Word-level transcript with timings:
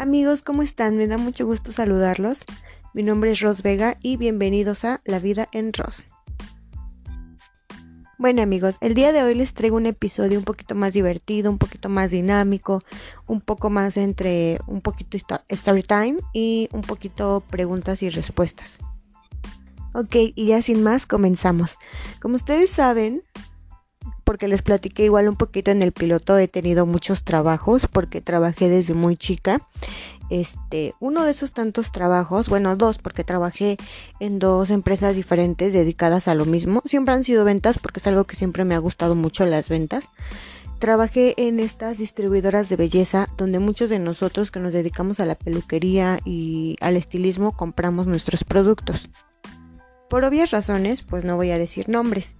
Amigos, 0.00 0.40
¿cómo 0.40 0.62
están? 0.62 0.96
Me 0.96 1.06
da 1.06 1.18
mucho 1.18 1.44
gusto 1.44 1.72
saludarlos. 1.72 2.46
Mi 2.94 3.02
nombre 3.02 3.32
es 3.32 3.40
Ros 3.40 3.62
Vega 3.62 3.98
y 4.00 4.16
bienvenidos 4.16 4.86
a 4.86 5.02
La 5.04 5.18
vida 5.18 5.50
en 5.52 5.74
Ros. 5.74 6.06
Bueno 8.16 8.40
amigos, 8.40 8.78
el 8.80 8.94
día 8.94 9.12
de 9.12 9.22
hoy 9.22 9.34
les 9.34 9.52
traigo 9.52 9.76
un 9.76 9.84
episodio 9.84 10.38
un 10.38 10.46
poquito 10.46 10.74
más 10.74 10.94
divertido, 10.94 11.50
un 11.50 11.58
poquito 11.58 11.90
más 11.90 12.12
dinámico, 12.12 12.82
un 13.26 13.42
poco 13.42 13.68
más 13.68 13.98
entre 13.98 14.58
un 14.66 14.80
poquito 14.80 15.18
story 15.50 15.82
time 15.82 16.16
y 16.32 16.70
un 16.72 16.80
poquito 16.80 17.44
preguntas 17.50 18.02
y 18.02 18.08
respuestas. 18.08 18.78
Ok, 19.92 20.16
y 20.34 20.46
ya 20.46 20.62
sin 20.62 20.82
más 20.82 21.06
comenzamos. 21.06 21.76
Como 22.22 22.36
ustedes 22.36 22.70
saben, 22.70 23.20
porque 24.30 24.46
les 24.46 24.62
platiqué 24.62 25.06
igual 25.06 25.28
un 25.28 25.34
poquito 25.34 25.72
en 25.72 25.82
el 25.82 25.90
piloto, 25.90 26.38
he 26.38 26.46
tenido 26.46 26.86
muchos 26.86 27.24
trabajos 27.24 27.88
porque 27.88 28.20
trabajé 28.20 28.68
desde 28.68 28.94
muy 28.94 29.16
chica. 29.16 29.66
Este, 30.30 30.94
uno 31.00 31.24
de 31.24 31.32
esos 31.32 31.50
tantos 31.50 31.90
trabajos, 31.90 32.48
bueno, 32.48 32.76
dos, 32.76 32.98
porque 32.98 33.24
trabajé 33.24 33.76
en 34.20 34.38
dos 34.38 34.70
empresas 34.70 35.16
diferentes 35.16 35.72
dedicadas 35.72 36.28
a 36.28 36.36
lo 36.36 36.44
mismo. 36.44 36.80
Siempre 36.84 37.12
han 37.12 37.24
sido 37.24 37.44
ventas 37.44 37.80
porque 37.80 37.98
es 37.98 38.06
algo 38.06 38.22
que 38.22 38.36
siempre 38.36 38.64
me 38.64 38.76
ha 38.76 38.78
gustado 38.78 39.16
mucho 39.16 39.44
las 39.46 39.68
ventas. 39.68 40.12
Trabajé 40.78 41.34
en 41.36 41.58
estas 41.58 41.98
distribuidoras 41.98 42.68
de 42.68 42.76
belleza 42.76 43.26
donde 43.36 43.58
muchos 43.58 43.90
de 43.90 43.98
nosotros 43.98 44.52
que 44.52 44.60
nos 44.60 44.72
dedicamos 44.72 45.18
a 45.18 45.26
la 45.26 45.34
peluquería 45.34 46.20
y 46.24 46.76
al 46.80 46.96
estilismo 46.96 47.50
compramos 47.56 48.06
nuestros 48.06 48.44
productos. 48.44 49.10
Por 50.10 50.24
obvias 50.24 50.50
razones, 50.50 51.02
pues 51.02 51.24
no 51.24 51.36
voy 51.36 51.52
a 51.52 51.58
decir 51.58 51.88
nombres, 51.88 52.34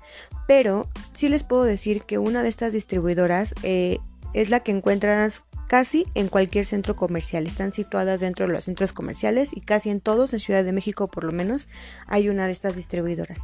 pero 0.49 0.89
sí 1.15 1.29
les 1.29 1.45
puedo 1.45 1.63
decir 1.63 2.03
que 2.03 2.19
una 2.19 2.43
de 2.43 2.49
estas 2.49 2.73
distribuidoras 2.73 3.55
eh, 3.63 3.99
es 4.35 4.51
la 4.51 4.59
que 4.61 4.73
encuentras 4.73 5.45
casi 5.69 6.05
en 6.17 6.27
cualquier 6.27 6.65
centro 6.65 6.97
comercial. 6.97 7.47
Están 7.47 7.73
situadas 7.73 8.19
dentro 8.19 8.45
de 8.45 8.53
los 8.53 8.65
centros 8.65 8.93
comerciales 8.93 9.57
y 9.57 9.61
casi 9.61 9.89
en 9.89 10.01
todos, 10.01 10.35
en 10.35 10.41
Ciudad 10.41 10.65
de 10.65 10.73
México 10.73 11.07
por 11.07 11.23
lo 11.23 11.31
menos, 11.31 11.69
hay 12.09 12.29
una 12.29 12.47
de 12.47 12.53
estas 12.53 12.75
distribuidoras. 12.75 13.43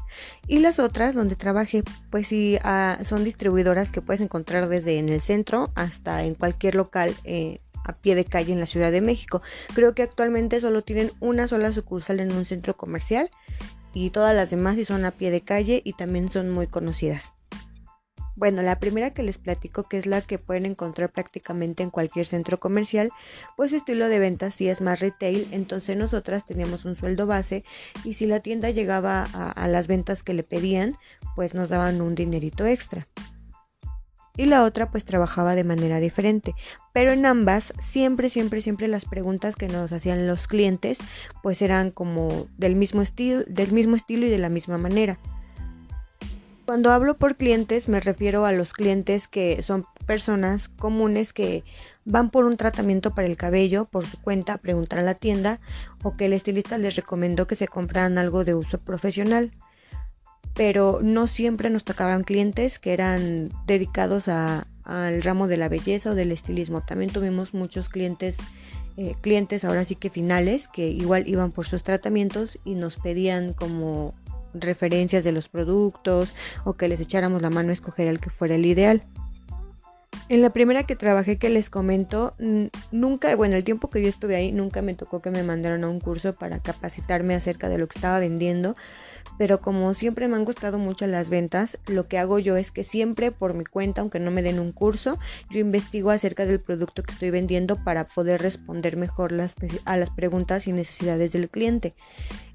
Y 0.49 0.59
las 0.59 0.81
otras 0.81 1.15
donde 1.15 1.37
trabajé, 1.37 1.85
pues 2.11 2.27
sí, 2.27 2.59
ah, 2.65 2.99
son 3.03 3.23
distribuidoras 3.23 3.93
que 3.93 4.03
puedes 4.03 4.21
encontrar 4.21 4.69
desde 4.69 4.99
en 4.99 5.09
el 5.09 5.21
centro 5.21 5.69
hasta 5.77 6.25
en 6.25 6.35
cualquier 6.35 6.75
local. 6.75 7.15
Eh, 7.23 7.61
a 7.89 7.93
pie 7.93 8.17
de 8.17 8.25
calle 8.25 8.53
en 8.53 8.59
la 8.59 8.67
Ciudad 8.67 8.91
de 8.91 9.01
México. 9.01 9.43
Creo 9.75 9.95
que 9.95 10.03
actualmente 10.03 10.61
solo 10.61 10.83
tienen 10.83 11.13
una 11.21 11.47
sola 11.47 11.73
sucursal 11.73 12.19
en 12.19 12.33
un 12.33 12.45
centro 12.45 12.77
comercial 12.77 13.31
y 13.97 14.11
todas 14.11 14.35
las 14.35 14.51
demás 14.51 14.77
sí 14.77 14.85
son 14.85 15.07
a 15.07 15.11
pie 15.11 15.31
de 15.31 15.41
calle 15.41 15.81
y 15.83 15.95
también 15.95 16.29
son 16.29 16.51
muy 16.51 16.67
conocidas. 16.67 17.33
Bueno, 18.35 18.61
la 18.61 18.79
primera 18.79 19.15
que 19.15 19.23
les 19.23 19.39
platico, 19.39 19.85
que 19.85 19.97
es 19.97 20.05
la 20.05 20.21
que 20.21 20.39
pueden 20.39 20.67
encontrar 20.67 21.11
prácticamente 21.11 21.83
en 21.83 21.89
cualquier 21.89 22.27
centro 22.27 22.61
comercial, 22.61 23.11
pues 23.57 23.71
su 23.71 23.77
estilo 23.77 24.11
de 24.11 24.19
venta 24.19 24.51
sí 24.51 24.69
es 24.69 24.83
más 24.83 25.01
retail, 25.01 25.49
entonces 25.51 25.97
nosotras 25.97 26.45
teníamos 26.45 26.85
un 26.85 26.95
sueldo 26.95 27.27
base 27.27 27.65
y 28.05 28.13
si 28.13 28.27
la 28.27 28.41
tienda 28.41 28.69
llegaba 28.69 29.27
a, 29.33 29.51
a 29.51 29.67
las 29.67 29.87
ventas 29.87 30.23
que 30.23 30.35
le 30.35 30.43
pedían, 30.43 30.99
pues 31.35 31.55
nos 31.55 31.71
daban 31.71 32.03
un 32.03 32.15
dinerito 32.15 32.67
extra 32.67 33.07
y 34.37 34.47
la 34.47 34.65
otra 34.65 34.91
pues 34.91 35.05
trabajaba 35.05 35.55
de 35.55 35.65
manera 35.65 36.01
diferente. 36.01 36.55
Pero 36.93 37.13
en 37.13 37.27
ambas 37.27 37.73
siempre, 37.79 38.31
siempre, 38.31 38.61
siempre 38.61 38.89
las 38.89 39.05
preguntas 39.05 39.57
que 39.57 39.69
nos 39.69 39.93
hacían 39.93 40.27
los 40.27 40.47
clientes 40.47 40.99
pues 41.43 41.63
eran 41.63 41.91
como 41.91 42.47
del 42.57 42.75
mismo 42.75 43.03
estilo, 43.03 43.45
del 43.47 43.73
mismo 43.73 43.97
estilo 43.97 44.27
y 44.27 44.31
de 44.31 44.39
la 44.39 44.49
misma 44.49 44.79
manera. 44.79 45.19
Cuando 46.67 46.91
hablo 46.91 47.17
por 47.17 47.37
clientes 47.37 47.89
me 47.89 48.01
refiero 48.01 48.45
a 48.45 48.53
los 48.53 48.73
clientes 48.73 49.29
que 49.29 49.63
son 49.63 49.87
personas 50.05 50.69
comunes 50.69 51.33
que 51.33 51.65
van 52.05 52.31
por 52.31 52.45
un 52.45 52.57
tratamiento 52.57 53.15
para 53.15 53.29
el 53.29 53.37
cabello 53.37 53.85
por 53.85 54.07
su 54.07 54.21
cuenta 54.21 54.55
a 54.55 54.59
preguntar 54.59 54.99
a 54.99 55.03
la 55.03 55.15
tienda 55.15 55.61
o 56.03 56.17
que 56.17 56.27
el 56.27 56.33
estilista 56.33 56.79
les 56.79 56.97
recomendó 56.97 57.47
que 57.47 57.55
se 57.55 57.69
compraran 57.69 58.19
algo 58.19 58.45
de 58.45 58.55
uso 58.55 58.79
profesional 58.79 59.53
pero 60.57 61.01
no 61.03 61.27
siempre 61.27 61.71
nos 61.71 61.85
tocaban 61.85 62.25
clientes 62.25 62.79
que 62.79 62.93
eran 62.93 63.51
dedicados 63.67 64.29
al 64.29 65.23
ramo 65.23 65.49
de 65.49 65.59
la 65.59 65.69
belleza 65.69 66.11
o 66.11 66.15
del 66.15 66.33
estilismo. 66.33 66.81
También 66.81 67.13
tuvimos 67.13 67.53
muchos 67.53 67.89
clientes, 67.91 68.39
eh, 68.97 69.15
clientes 69.21 69.65
ahora 69.65 69.85
sí 69.85 69.97
que 69.97 70.09
finales, 70.09 70.67
que 70.67 70.89
igual 70.89 71.29
iban 71.29 71.53
por 71.53 71.67
sus 71.67 71.85
tratamientos 71.85 72.59
y 72.65 72.75
nos 72.75 72.97
pedían 72.97 73.53
como 73.53 74.15
referencias 74.55 75.25
de 75.25 75.33
los 75.33 75.49
productos 75.51 76.35
o 76.65 76.73
que 76.73 76.89
les 76.89 77.01
echáramos 77.01 77.43
la 77.43 77.51
mano 77.51 77.71
a 77.71 77.75
escoger 77.75 78.09
el 78.09 78.19
que 78.19 78.31
fuera 78.31 78.55
el 78.55 78.65
ideal. 78.65 79.03
En 80.29 80.43
la 80.43 80.51
primera 80.51 80.83
que 80.83 80.97
trabajé 80.97 81.39
que 81.39 81.51
les 81.51 81.71
comento, 81.71 82.35
nunca, 82.91 83.37
bueno, 83.37 83.55
el 83.55 83.63
tiempo 83.63 83.91
que 83.91 84.03
yo 84.03 84.09
estuve 84.09 84.35
ahí, 84.35 84.51
nunca 84.51 84.83
me 84.83 84.95
tocó 84.95 85.21
que 85.21 85.31
me 85.31 85.45
mandaran 85.45 85.85
a 85.85 85.89
un 85.89 86.01
curso 86.01 86.35
para 86.35 86.59
capacitarme 86.59 87.35
acerca 87.35 87.69
de 87.69 87.79
lo 87.79 87.87
que 87.87 87.99
estaba 87.99 88.19
vendiendo, 88.19 88.75
pero 89.39 89.61
como 89.61 89.95
siempre 89.95 90.29
me 90.29 90.37
han 90.37 90.45
gustado 90.45 90.79
mucho 90.79 91.07
las 91.07 91.31
ventas, 91.31 91.79
lo 91.87 92.09
que 92.09 92.19
hago 92.19 92.39
yo 92.39 92.57
es 92.57 92.71
que 92.71 92.85
siempre 92.85 93.33
por 93.33 93.55
mi 93.55 93.65
cuenta, 93.65 94.01
aunque 94.01 94.21
no 94.21 94.31
me 94.31 94.43
den 94.43 94.59
un 94.59 94.73
curso, 94.73 95.19
yo 95.51 95.61
investigo 95.61 96.11
acerca 96.11 96.47
del 96.47 96.61
producto 96.61 97.03
que 97.03 97.13
estoy 97.13 97.31
vendiendo 97.31 97.77
para 97.83 98.07
poder 98.07 98.43
responder 98.43 98.97
mejor 98.97 99.35
a 99.85 99.97
las 99.97 100.11
preguntas 100.11 100.67
y 100.67 100.73
necesidades 100.73 101.33
del 101.33 101.49
cliente. 101.49 101.95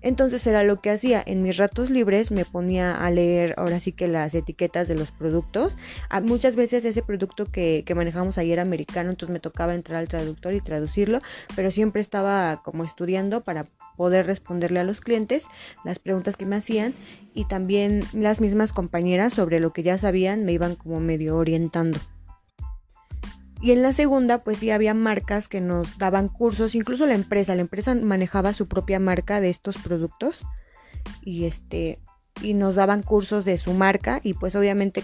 Entonces 0.01 0.45
era 0.47 0.63
lo 0.63 0.81
que 0.81 0.89
hacía. 0.89 1.23
En 1.25 1.43
mis 1.43 1.57
ratos 1.57 1.89
libres 1.89 2.31
me 2.31 2.45
ponía 2.45 2.95
a 2.95 3.09
leer 3.11 3.53
ahora 3.57 3.79
sí 3.79 3.91
que 3.91 4.07
las 4.07 4.33
etiquetas 4.33 4.87
de 4.87 4.95
los 4.95 5.11
productos. 5.11 5.77
Ah, 6.09 6.21
muchas 6.21 6.55
veces 6.55 6.85
ese 6.85 7.01
producto 7.01 7.45
que, 7.45 7.83
que 7.85 7.95
manejamos 7.95 8.37
ayer 8.37 8.53
era 8.53 8.61
americano, 8.63 9.11
entonces 9.11 9.31
me 9.31 9.39
tocaba 9.39 9.75
entrar 9.75 9.99
al 9.99 10.07
traductor 10.07 10.53
y 10.53 10.61
traducirlo, 10.61 11.19
pero 11.55 11.71
siempre 11.71 12.01
estaba 12.01 12.61
como 12.63 12.83
estudiando 12.83 13.41
para 13.41 13.67
poder 13.95 14.25
responderle 14.25 14.79
a 14.79 14.83
los 14.83 14.99
clientes 14.99 15.45
las 15.83 15.99
preguntas 15.99 16.35
que 16.35 16.45
me 16.45 16.55
hacían 16.55 16.93
y 17.33 17.45
también 17.45 18.03
las 18.13 18.41
mismas 18.41 18.73
compañeras 18.73 19.33
sobre 19.33 19.59
lo 19.59 19.71
que 19.73 19.83
ya 19.83 19.97
sabían 19.97 20.43
me 20.43 20.53
iban 20.53 20.75
como 20.75 20.99
medio 20.99 21.37
orientando. 21.37 21.99
Y 23.61 23.71
en 23.71 23.83
la 23.83 23.93
segunda, 23.93 24.39
pues 24.39 24.59
sí 24.59 24.71
había 24.71 24.93
marcas 24.93 25.47
que 25.47 25.61
nos 25.61 25.97
daban 25.99 26.29
cursos, 26.29 26.73
incluso 26.73 27.05
la 27.05 27.13
empresa, 27.13 27.55
la 27.55 27.61
empresa 27.61 27.93
manejaba 27.93 28.53
su 28.53 28.67
propia 28.67 28.99
marca 28.99 29.39
de 29.39 29.49
estos 29.49 29.77
productos 29.77 30.45
y 31.23 31.45
este 31.45 31.99
y 32.41 32.53
nos 32.53 32.75
daban 32.75 33.03
cursos 33.03 33.45
de 33.45 33.57
su 33.57 33.73
marca 33.73 34.19
y 34.23 34.33
pues 34.33 34.55
obviamente 34.55 35.03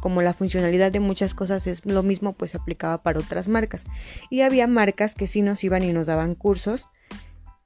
como 0.00 0.22
la 0.22 0.32
funcionalidad 0.32 0.92
de 0.92 1.00
muchas 1.00 1.34
cosas 1.34 1.66
es 1.66 1.84
lo 1.86 2.02
mismo, 2.02 2.32
pues 2.32 2.52
se 2.52 2.56
aplicaba 2.56 3.02
para 3.02 3.20
otras 3.20 3.48
marcas. 3.48 3.84
Y 4.30 4.42
había 4.42 4.66
marcas 4.66 5.14
que 5.14 5.26
sí 5.26 5.42
nos 5.42 5.62
iban 5.64 5.82
y 5.82 5.92
nos 5.92 6.06
daban 6.06 6.34
cursos 6.34 6.88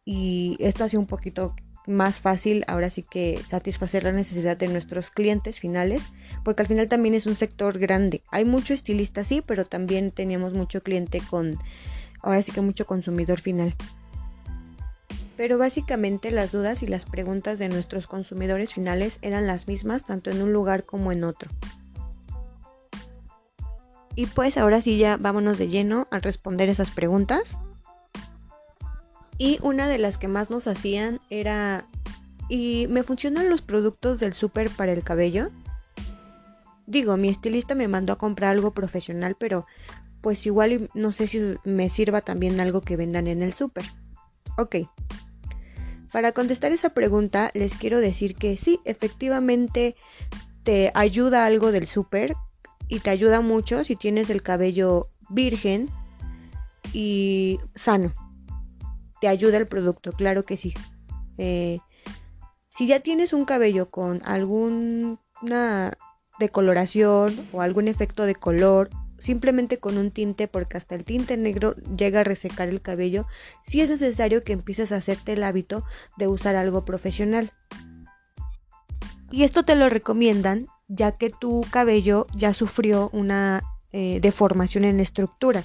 y 0.05 0.57
esto 0.61 0.85
hace 0.85 0.99
un 0.99 1.07
poquito 1.07 1.55
más 1.87 2.19
fácil 2.19 2.65
ahora 2.67 2.91
sí 2.91 3.03
que 3.03 3.41
satisfacer 3.49 4.05
la 4.05 4.13
necesidad 4.13 4.57
de 4.57 4.69
nuestros 4.69 5.11
clientes 5.11 5.61
finales, 5.61 6.11
porque 6.45 6.63
al 6.63 6.69
final 6.69 6.89
también 6.89 7.15
es 7.15 7.27
un 7.27 7.35
sector 7.35 7.79
grande. 7.79 8.23
Hay 8.31 8.45
mucho 8.45 8.75
estilista, 8.75 9.25
sí, 9.25 9.43
pero 9.45 9.65
también 9.65 10.11
teníamos 10.11 10.53
mucho 10.53 10.83
cliente 10.83 11.21
con, 11.31 11.59
ahora 12.21 12.43
sí 12.43 12.53
que 12.53 12.61
mucho 12.61 12.87
consumidor 12.87 13.41
final. 13.41 13.75
Pero 15.37 15.59
básicamente 15.59 16.31
las 16.31 16.51
dudas 16.51 16.83
y 16.83 16.87
las 16.87 17.05
preguntas 17.05 17.59
de 17.59 17.69
nuestros 17.69 18.07
consumidores 18.07 18.73
finales 18.73 19.19
eran 19.23 19.47
las 19.47 19.69
mismas 19.69 20.07
tanto 20.07 20.31
en 20.31 20.43
un 20.43 20.53
lugar 20.53 20.85
como 20.85 21.13
en 21.13 21.25
otro. 21.25 21.51
Y 24.15 24.27
pues 24.27 24.57
ahora 24.57 24.81
sí 24.81 24.97
ya 24.97 25.19
vámonos 25.19 25.59
de 25.59 25.69
lleno 25.69 26.09
a 26.11 26.19
responder 26.19 26.71
esas 26.71 26.91
preguntas. 26.91 27.59
Y 29.39 29.59
una 29.63 29.89
de 29.89 29.99
las 29.99 30.19
que 30.19 30.29
más 30.29 30.51
nos 30.51 30.67
hacían 30.67 31.21
era, 31.29 31.87
¿y 32.49 32.87
me 32.89 33.03
funcionan 33.03 33.51
los 33.51 33.63
productos 33.63 34.19
del 34.19 34.33
súper 34.33 34.71
para 34.71 34.93
el 34.93 35.03
cabello? 35.03 35.51
Digo, 36.87 37.16
mi 37.16 37.28
estilista 37.28 37.75
me 37.75 37.89
mandó 37.89 38.13
a 38.13 38.19
comprar 38.19 38.53
algo 38.53 38.72
profesional, 38.72 39.37
pero 39.39 39.66
pues 40.21 40.47
igual 40.47 40.89
no 40.95 41.13
sé 41.13 41.27
si 41.27 41.41
me 41.65 41.91
sirva 41.91 42.21
también 42.21 42.60
algo 42.60 42.81
que 42.81 42.97
vendan 42.97 43.27
en 43.27 43.43
el 43.43 43.53
súper. 43.53 43.84
Ok. 44.57 44.77
Para 46.13 46.33
contestar 46.33 46.72
esa 46.72 46.91
pregunta, 46.91 47.51
les 47.53 47.77
quiero 47.77 48.01
decir 48.01 48.37
que 48.37 48.57
sí, 48.57 48.81
efectivamente 48.84 49.97
te 50.63 50.91
ayuda 50.95 51.45
algo 51.45 51.72
del 51.72 51.87
súper 51.87 52.34
y 52.89 53.01
te 53.01 53.10
ayuda 53.10 53.41
mucho 53.41 53.84
si 53.84 53.97
tienes 53.97 54.31
el 54.31 54.43
cabello 54.43 55.10
virgen 55.28 55.91
y 56.93 57.60
sano 57.75 58.15
te 59.21 59.28
ayuda 59.28 59.59
el 59.59 59.66
producto, 59.66 60.13
claro 60.13 60.45
que 60.45 60.57
sí. 60.57 60.74
Eh, 61.39 61.78
si 62.68 62.86
ya 62.86 63.01
tienes 63.01 63.33
un 63.33 63.45
cabello 63.45 63.91
con 63.91 64.22
alguna 64.24 65.18
decoloración 66.39 67.48
o 67.53 67.63
algún 67.63 67.89
efecto 67.89 68.24
de 68.24 68.34
color, 68.34 68.91
simplemente 69.18 69.78
con 69.78 69.97
un 69.97 70.10
tinte, 70.10 70.48
porque 70.48 70.77
hasta 70.77 70.95
el 70.95 71.04
tinte 71.04 71.36
negro 71.36 71.74
llega 71.97 72.21
a 72.21 72.24
resecar 72.24 72.68
el 72.68 72.83
cabello, 72.83 73.27
sí 73.65 73.80
es 73.80 73.89
necesario 73.89 74.45
que 74.45 74.53
empieces 74.53 74.92
a 74.92 74.97
hacerte 74.97 75.33
el 75.33 75.42
hábito 75.42 75.84
de 76.19 76.28
usar 76.28 76.57
algo 76.57 76.84
profesional. 76.84 77.53
Y 79.30 79.45
esto 79.45 79.65
te 79.65 79.74
lo 79.74 79.89
recomiendan 79.89 80.69
ya 80.89 81.12
que 81.12 81.30
tu 81.30 81.65
cabello 81.71 82.27
ya 82.36 82.53
sufrió 82.53 83.10
una 83.12 83.62
eh, 83.92 84.19
deformación 84.21 84.84
en 84.84 85.01
estructura 85.01 85.65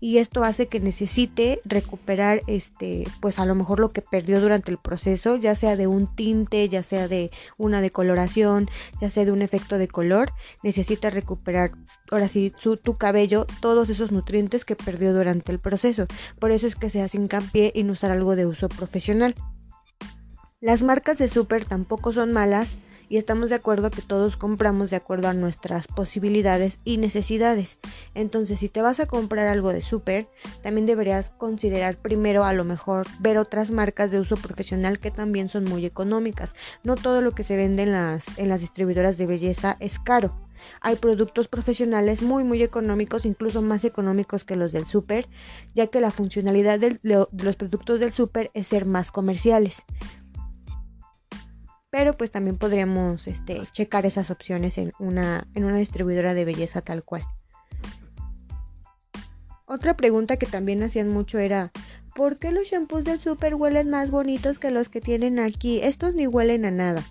y 0.00 0.18
esto 0.18 0.44
hace 0.44 0.66
que 0.66 0.80
necesite 0.80 1.60
recuperar 1.64 2.42
este 2.46 3.04
pues 3.20 3.38
a 3.38 3.46
lo 3.46 3.54
mejor 3.54 3.80
lo 3.80 3.92
que 3.92 4.02
perdió 4.02 4.40
durante 4.40 4.70
el 4.70 4.78
proceso 4.78 5.36
ya 5.36 5.54
sea 5.54 5.76
de 5.76 5.86
un 5.86 6.14
tinte 6.14 6.68
ya 6.68 6.82
sea 6.82 7.08
de 7.08 7.30
una 7.56 7.80
decoloración 7.80 8.68
ya 9.00 9.10
sea 9.10 9.24
de 9.24 9.32
un 9.32 9.42
efecto 9.42 9.78
de 9.78 9.88
color 9.88 10.32
necesita 10.62 11.10
recuperar 11.10 11.72
ahora 12.10 12.28
sí 12.28 12.52
su, 12.58 12.76
tu 12.76 12.96
cabello 12.96 13.46
todos 13.60 13.90
esos 13.90 14.12
nutrientes 14.12 14.64
que 14.64 14.76
perdió 14.76 15.12
durante 15.12 15.52
el 15.52 15.58
proceso. 15.58 16.06
Por 16.38 16.50
eso 16.50 16.66
es 16.66 16.76
que 16.76 16.90
se 16.90 17.02
hace 17.02 17.18
hincapié 17.18 17.72
en 17.74 17.90
usar 17.90 18.10
algo 18.10 18.36
de 18.36 18.46
uso 18.46 18.68
profesional. 18.68 19.34
Las 20.60 20.82
marcas 20.82 21.18
de 21.18 21.28
super 21.28 21.64
tampoco 21.64 22.12
son 22.12 22.32
malas 22.32 22.76
y 23.08 23.16
estamos 23.16 23.50
de 23.50 23.56
acuerdo 23.56 23.90
que 23.90 24.02
todos 24.02 24.36
compramos 24.36 24.90
de 24.90 24.96
acuerdo 24.96 25.28
a 25.28 25.34
nuestras 25.34 25.86
posibilidades 25.86 26.78
y 26.84 26.98
necesidades. 26.98 27.78
Entonces, 28.14 28.60
si 28.60 28.68
te 28.68 28.82
vas 28.82 29.00
a 29.00 29.06
comprar 29.06 29.46
algo 29.46 29.72
de 29.72 29.82
súper, 29.82 30.28
también 30.62 30.86
deberías 30.86 31.30
considerar 31.30 31.96
primero 31.96 32.44
a 32.44 32.52
lo 32.52 32.64
mejor 32.64 33.06
ver 33.20 33.38
otras 33.38 33.70
marcas 33.70 34.10
de 34.10 34.20
uso 34.20 34.36
profesional 34.36 34.98
que 34.98 35.10
también 35.10 35.48
son 35.48 35.64
muy 35.64 35.86
económicas. 35.86 36.54
No 36.82 36.94
todo 36.94 37.20
lo 37.22 37.32
que 37.32 37.42
se 37.42 37.56
vende 37.56 37.84
en 37.84 37.92
las, 37.92 38.38
en 38.38 38.48
las 38.48 38.60
distribuidoras 38.60 39.18
de 39.18 39.26
belleza 39.26 39.76
es 39.80 39.98
caro. 39.98 40.34
Hay 40.80 40.96
productos 40.96 41.48
profesionales 41.48 42.22
muy 42.22 42.42
muy 42.42 42.62
económicos, 42.62 43.26
incluso 43.26 43.60
más 43.60 43.84
económicos 43.84 44.44
que 44.44 44.56
los 44.56 44.72
del 44.72 44.86
súper, 44.86 45.28
ya 45.74 45.88
que 45.88 46.00
la 46.00 46.10
funcionalidad 46.10 46.80
de 46.80 46.98
los 47.02 47.56
productos 47.56 48.00
del 48.00 48.10
súper 48.10 48.50
es 48.54 48.66
ser 48.66 48.86
más 48.86 49.12
comerciales 49.12 49.84
pero 51.90 52.16
pues 52.16 52.30
también 52.30 52.58
podríamos 52.58 53.26
este, 53.26 53.62
checar 53.72 54.06
esas 54.06 54.30
opciones 54.30 54.78
en 54.78 54.92
una, 54.98 55.46
en 55.54 55.64
una 55.64 55.76
distribuidora 55.76 56.34
de 56.34 56.44
belleza 56.44 56.82
tal 56.82 57.04
cual. 57.04 57.24
Otra 59.66 59.96
pregunta 59.96 60.36
que 60.36 60.46
también 60.46 60.82
hacían 60.82 61.08
mucho 61.08 61.38
era, 61.38 61.72
¿por 62.14 62.38
qué 62.38 62.52
los 62.52 62.68
shampoos 62.68 63.04
del 63.04 63.20
súper 63.20 63.56
huelen 63.56 63.90
más 63.90 64.10
bonitos 64.10 64.58
que 64.58 64.70
los 64.70 64.88
que 64.88 65.00
tienen 65.00 65.40
aquí? 65.40 65.80
Estos 65.82 66.14
ni 66.14 66.26
huelen 66.26 66.64
a 66.64 66.70
nada. 66.70 67.04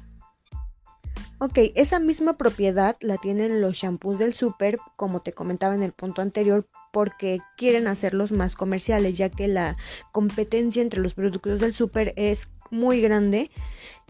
Ok, 1.37 1.59
esa 1.75 1.99
misma 1.99 2.37
propiedad 2.37 2.95
la 3.01 3.17
tienen 3.17 3.59
los 3.59 3.75
shampoos 3.75 4.19
del 4.19 4.33
súper, 4.33 4.79
como 4.95 5.21
te 5.21 5.33
comentaba 5.33 5.75
en 5.75 5.83
el 5.83 5.91
punto 5.91 6.21
anterior, 6.21 6.65
porque 6.93 7.39
quieren 7.57 7.87
hacerlos 7.87 8.31
más 8.31 8.55
comerciales, 8.55 9.17
ya 9.17 9.29
que 9.29 9.49
la 9.49 9.75
competencia 10.13 10.81
entre 10.81 11.01
los 11.01 11.13
productos 11.13 11.59
del 11.59 11.73
súper 11.73 12.13
es 12.15 12.47
muy 12.71 13.01
grande 13.01 13.51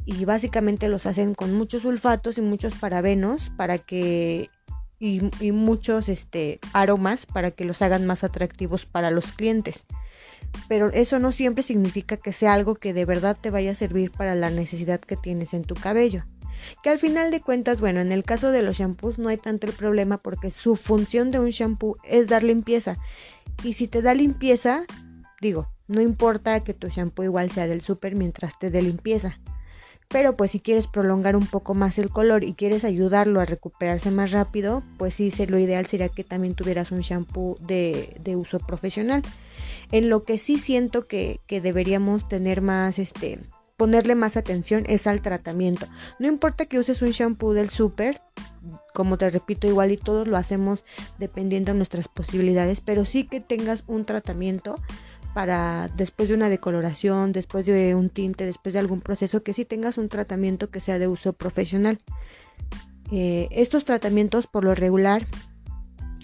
y 0.06 0.26
básicamente 0.26 0.88
los 0.88 1.06
hacen 1.06 1.34
con 1.34 1.54
muchos 1.54 1.84
sulfatos 1.84 2.38
y 2.38 2.42
muchos 2.42 2.76
parabenos 2.76 3.52
para 3.58 3.80
que 3.80 4.50
y, 5.00 5.52
muchos 5.52 6.10
este, 6.10 6.60
aromas 6.74 7.26
para 7.26 7.52
que 7.52 7.66
los 7.66 7.82
hagan 7.82 8.06
más 8.06 8.24
atractivos 8.24 8.86
para 8.86 9.12
los 9.12 9.32
clientes. 9.32 9.86
Pero 10.70 10.90
eso 10.92 11.20
no 11.20 11.32
siempre 11.32 11.64
significa 11.64 12.18
que 12.18 12.32
sea 12.32 12.54
algo 12.54 12.76
que 12.76 12.94
de 12.94 13.06
verdad 13.06 13.38
te 13.40 13.50
vaya 13.50 13.72
a 13.72 13.76
servir 13.76 14.12
para 14.12 14.36
la 14.36 14.50
necesidad 14.50 15.00
que 15.00 15.18
tienes 15.18 15.54
en 15.54 15.64
tu 15.64 15.76
cabello. 15.76 16.24
Que 16.82 16.90
al 16.90 17.00
final 17.00 17.30
de 17.30 17.42
cuentas, 17.42 17.82
bueno, 17.82 18.00
en 18.00 18.12
el 18.12 18.24
caso 18.24 18.52
de 18.52 18.62
los 18.62 18.78
shampoos 18.78 19.20
no 19.20 19.30
hay 19.30 19.38
tanto 19.38 19.68
el 19.68 19.74
problema 19.74 20.18
porque 20.18 20.50
su 20.50 20.76
función 20.76 21.30
de 21.30 21.40
un 21.40 21.50
shampoo 21.50 21.98
es 22.04 22.28
dar 22.28 22.44
limpieza. 22.44 22.98
Y 23.64 23.74
si 23.74 23.88
te 23.88 24.02
da 24.02 24.14
limpieza, 24.14 24.84
digo, 25.42 25.68
no 25.88 26.02
importa 26.02 26.64
que 26.64 26.74
tu 26.74 26.88
shampoo 26.88 27.24
igual 27.24 27.52
sea 27.52 27.68
del 27.68 27.82
súper 27.82 28.16
mientras 28.16 28.58
te 28.58 28.72
dé 28.72 28.82
limpieza. 28.82 29.40
Pero 30.08 30.36
pues 30.36 30.52
si 30.52 30.60
quieres 30.60 30.88
prolongar 30.88 31.36
un 31.36 31.48
poco 31.48 31.74
más 31.74 31.98
el 31.98 32.10
color 32.10 32.44
y 32.44 32.54
quieres 32.54 32.84
ayudarlo 32.84 33.42
a 33.42 33.46
recuperarse 33.46 34.12
más 34.12 34.32
rápido, 34.32 34.84
pues 34.98 35.16
sí, 35.16 35.32
lo 35.48 35.60
ideal 35.60 35.86
sería 35.88 36.10
que 36.10 36.24
también 36.24 36.56
tuvieras 36.56 36.92
un 36.92 37.00
shampoo 37.00 37.58
de, 37.60 38.36
uso 38.38 38.60
profesional. 38.60 39.24
En 39.92 40.10
lo 40.10 40.24
que 40.24 40.38
sí 40.38 40.60
siento 40.60 41.08
que, 41.08 41.40
que 41.48 41.62
deberíamos 41.62 42.28
tener 42.28 42.62
más, 42.62 43.00
este, 43.00 43.40
ponerle 43.78 44.16
más 44.16 44.38
atención 44.38 44.84
es 44.88 45.08
al 45.08 45.22
tratamiento. 45.22 45.88
No 46.20 46.28
importa 46.28 46.66
que 46.66 46.80
uses 46.80 47.02
un 47.02 47.12
shampoo 47.12 47.54
del 47.54 47.70
súper, 47.70 48.22
como 48.94 49.18
te 49.18 49.30
repito, 49.30 49.68
igual 49.68 49.92
y 49.92 49.98
todos 49.98 50.28
lo 50.28 50.38
hacemos 50.38 50.84
dependiendo 51.18 51.72
de 51.72 51.78
nuestras 51.78 52.08
posibilidades, 52.08 52.82
pero 52.82 53.06
sí 53.06 53.26
que 53.26 53.42
tengas 53.42 53.84
un 53.88 54.06
tratamiento 54.06 54.80
para 55.36 55.90
después 55.98 56.30
de 56.30 56.36
una 56.36 56.48
decoloración, 56.48 57.34
después 57.34 57.66
de 57.66 57.94
un 57.94 58.10
tinte, 58.10 58.46
después 58.46 58.72
de 58.72 58.80
algún 58.80 59.02
proceso, 59.02 59.44
que 59.44 59.52
sí 59.52 59.66
tengas 59.66 59.98
un 59.98 60.08
tratamiento 60.08 60.70
que 60.70 60.80
sea 60.80 60.98
de 60.98 61.10
uso 61.10 61.34
profesional. 61.34 62.00
Eh, 63.12 63.50
estos 63.52 63.84
tratamientos 63.84 64.48
por 64.48 64.64
lo 64.64 64.74
regular 64.74 65.28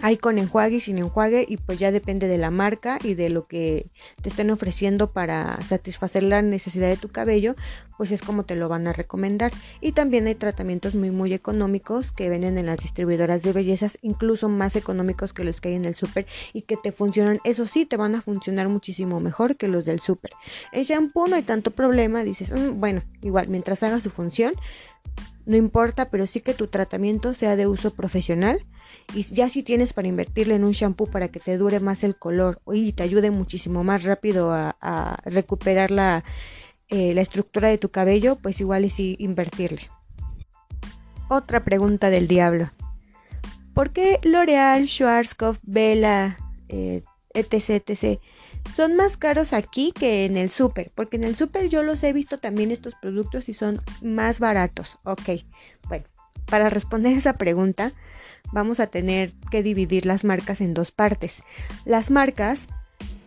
hay 0.01 0.18
con 0.18 0.39
enjuague 0.39 0.77
y 0.77 0.80
sin 0.80 0.98
enjuague 0.98 1.45
y 1.48 1.57
pues 1.57 1.80
ya 1.80 1.92
depende 1.92 2.27
de 2.27 2.38
la 2.38 2.50
marca 2.50 2.98
y 3.03 3.13
de 3.13 3.30
lo 3.30 3.48
que 3.48 3.88
te 4.21 4.30
estén 4.30 4.50
ofreciendo 4.50 5.12
para 5.12 5.59
satisfacer 5.62 6.24
la 6.24 6.42
necesidad 6.42 6.89
de 6.89 6.98
tu 6.98 7.09
cabello, 7.09 7.56
pues 7.98 8.12
es 8.12 8.21
como 8.21 8.44
te 8.44 8.56
lo 8.56 8.68
van 8.68 8.88
a 8.88 8.94
recomendar. 8.94 9.51
Y 9.80 9.92
también 9.92 10.27
hay 10.27 10.36
tratamientos 10.36 10.95
muy 10.95 11.12
muy 11.12 11.33
económicos 11.33 12.12
que 12.12 12.30
venden 12.30 12.57
en 12.57 12.65
las 12.65 12.80
distribuidoras 12.80 13.44
de 13.44 13.53
bellezas, 13.53 14.00
incluso 14.01 14.50
más 14.50 14.75
económicos 14.75 15.33
que 15.33 15.44
los 15.44 15.62
que 15.62 15.69
hay 15.69 15.75
en 15.75 15.86
el 15.86 15.95
súper 15.95 16.25
y 16.53 16.63
que 16.63 16.77
te 16.77 16.92
funcionan, 16.92 17.39
eso 17.44 17.68
sí, 17.68 17.86
te 17.86 17.98
van 17.98 18.15
a 18.15 18.21
funcionar 18.21 18.69
muchísimo 18.69 19.19
mejor 19.19 19.56
que 19.56 19.68
los 19.68 19.86
del 19.86 20.00
súper. 20.00 20.31
En 20.71 20.83
shampoo 20.83 21.27
no 21.27 21.36
hay 21.36 21.44
tanto 21.44 21.71
problema, 21.71 22.24
dices, 22.24 22.51
mm, 22.51 22.80
bueno, 22.80 23.03
igual 23.21 23.48
mientras 23.50 23.83
haga 23.83 24.01
su 24.01 24.09
función, 24.09 24.56
no 25.45 25.57
importa, 25.57 26.09
pero 26.09 26.27
sí 26.27 26.39
que 26.39 26.53
tu 26.53 26.68
tratamiento 26.68 27.33
sea 27.33 27.56
de 27.56 27.68
uso 27.68 27.92
profesional 27.92 28.65
y 29.14 29.24
ya 29.24 29.50
si 29.50 29.64
tienes 29.64 29.94
para 29.94 30.08
invertirle 30.08 30.56
en 30.56 30.64
un 30.64 30.72
shampoo 30.72 31.08
para 31.08 31.30
que 31.30 31.40
te 31.40 31.58
dure 31.58 31.80
más 31.80 32.04
el 32.04 32.16
color 32.16 32.62
y 32.72 32.94
te 32.94 33.04
ayude 33.04 33.32
muchísimo 33.32 33.84
más 33.84 34.04
rápido 34.04 34.52
a, 34.54 35.18
recuperar 35.26 35.92
la, 35.92 36.24
eh, 36.90 37.14
la, 37.14 37.22
estructura 37.22 37.70
de 37.70 37.78
tu 37.78 37.90
cabello, 37.90 38.38
pues 38.38 38.62
igual 38.62 38.86
y 38.86 38.90
sí 38.90 39.16
invertirle. 39.20 39.90
Otra 41.30 41.64
pregunta 41.64 42.10
del 42.10 42.28
diablo. 42.28 42.72
¿Por 43.74 43.92
qué 43.92 44.20
L'Oreal, 44.24 44.88
Schwarzkopf, 44.88 45.60
eh, 45.68 47.04
etc, 47.34 47.70
etc 47.88 48.20
son 48.76 48.96
más 48.96 49.18
caros 49.18 49.54
aquí 49.54 49.92
que 49.92 50.26
en 50.26 50.38
el 50.38 50.50
súper? 50.50 50.92
Porque 50.96 51.18
en 51.18 51.24
el 51.24 51.36
súper 51.36 51.68
yo 51.70 51.84
los 51.84 52.04
he 52.04 52.14
visto 52.14 52.38
también 52.38 52.72
estos 52.72 52.96
productos 52.96 53.50
y 53.50 53.54
son 53.54 53.82
más 54.02 54.40
baratos. 54.40 54.98
Ok, 55.04 55.44
bueno, 55.88 56.06
para 56.46 56.70
responder 56.70 57.14
esa 57.14 57.34
pregunta, 57.34 57.94
vamos 58.52 58.80
a 58.80 58.88
tener 58.88 59.34
que 59.50 59.63
dividir 59.63 60.06
las 60.06 60.24
marcas 60.24 60.62
en 60.62 60.74
dos 60.74 60.92
partes. 60.92 61.44
Las 61.86 62.12
marcas 62.12 62.68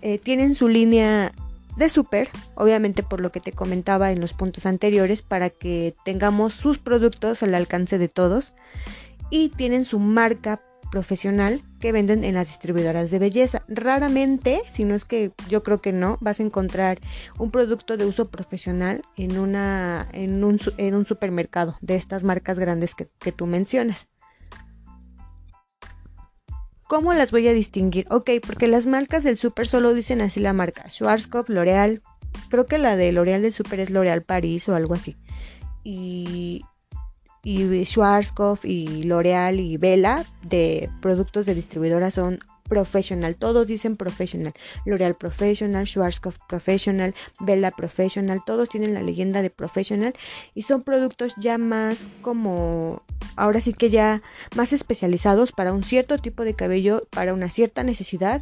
eh, 0.03 0.19
tienen 0.19 0.55
su 0.55 0.69
línea 0.69 1.33
de 1.77 1.88
súper, 1.88 2.29
obviamente 2.55 3.03
por 3.03 3.21
lo 3.21 3.33
que 3.33 3.41
te 3.41 3.53
comentaba 3.53 4.12
en 4.12 4.21
los 4.21 4.33
puntos 4.33 4.67
anteriores, 4.67 5.23
para 5.23 5.50
que 5.50 5.95
tengamos 6.05 6.55
sus 6.55 6.79
productos 6.79 7.43
al 7.43 7.55
alcance 7.55 7.99
de 7.99 8.09
todos. 8.09 8.55
Y 9.31 9.49
tienen 9.49 9.85
su 9.85 9.99
marca 9.99 10.61
profesional 10.91 11.61
que 11.85 11.93
venden 11.93 12.25
en 12.25 12.33
las 12.33 12.47
distribuidoras 12.47 13.11
de 13.11 13.19
belleza. 13.19 13.62
Raramente, 13.69 14.62
si 14.71 14.85
no 14.85 14.95
es 14.95 15.05
que 15.05 15.33
yo 15.50 15.62
creo 15.62 15.83
que 15.83 15.93
no, 15.93 16.17
vas 16.23 16.41
a 16.41 16.43
encontrar 16.43 16.99
un 17.37 17.50
producto 17.50 17.99
de 17.99 18.07
uso 18.07 18.31
profesional 18.31 19.03
en, 19.19 19.37
una, 19.37 20.09
en, 20.12 20.43
un, 20.45 20.59
en 20.79 20.95
un 20.95 21.05
supermercado 21.05 21.76
de 21.83 21.97
estas 21.97 22.25
marcas 22.25 22.59
grandes 22.59 22.95
que, 22.95 23.07
que 23.19 23.33
tú 23.33 23.45
mencionas. 23.45 24.09
¿Cómo 26.88 27.12
las 27.12 27.33
voy 27.33 27.49
a 27.49 27.53
distinguir? 27.53 28.07
Ok, 28.09 28.31
porque 28.47 28.67
las 28.67 28.87
marcas 28.87 29.23
del 29.23 29.37
super 29.37 29.67
solo 29.67 29.93
dicen 29.93 30.23
así 30.23 30.41
la 30.41 30.55
marca. 30.55 30.88
Schwarzkopf, 30.88 31.50
L'Oreal. 31.50 32.00
Creo 32.49 32.64
que 32.64 32.79
la 32.79 32.97
de 32.97 33.12
L'Oreal 33.12 33.43
del 33.43 33.53
super 33.53 33.79
es 33.79 33.91
L'Oreal 33.91 34.23
París 34.23 34.67
o 34.71 34.75
algo 34.75 34.95
así. 34.95 35.19
Y, 35.85 36.64
y 37.45 37.85
Schwarzkopf 37.85 38.65
y 38.65 39.05
L'Oreal 39.05 39.61
y 39.61 39.77
Vela 39.77 40.25
de 40.43 40.89
productos 41.01 41.47
de 41.47 41.55
distribuidora 41.55 42.11
son 42.11 42.41
professional, 42.69 43.37
todos 43.37 43.67
dicen 43.67 43.97
professional, 43.97 44.55
L'Oreal 44.87 45.17
professional, 45.17 45.87
Schwarzkopf 45.87 46.39
professional, 46.49 47.15
Bella 47.41 47.71
professional, 47.71 48.41
todos 48.45 48.71
tienen 48.71 48.95
la 48.95 49.03
leyenda 49.03 49.43
de 49.43 49.51
professional 49.51 50.15
y 50.55 50.63
son 50.63 50.83
productos 50.83 51.35
ya 51.37 51.59
más 51.59 52.09
como 52.23 53.03
ahora 53.37 53.61
sí 53.61 53.75
que 53.75 53.91
ya 53.91 54.23
más 54.57 54.73
especializados 54.73 55.53
para 55.53 55.73
un 55.73 55.83
cierto 55.83 56.19
tipo 56.19 56.45
de 56.45 56.55
cabello, 56.55 57.07
para 57.11 57.35
una 57.35 57.51
cierta 57.51 57.83
necesidad 57.83 58.41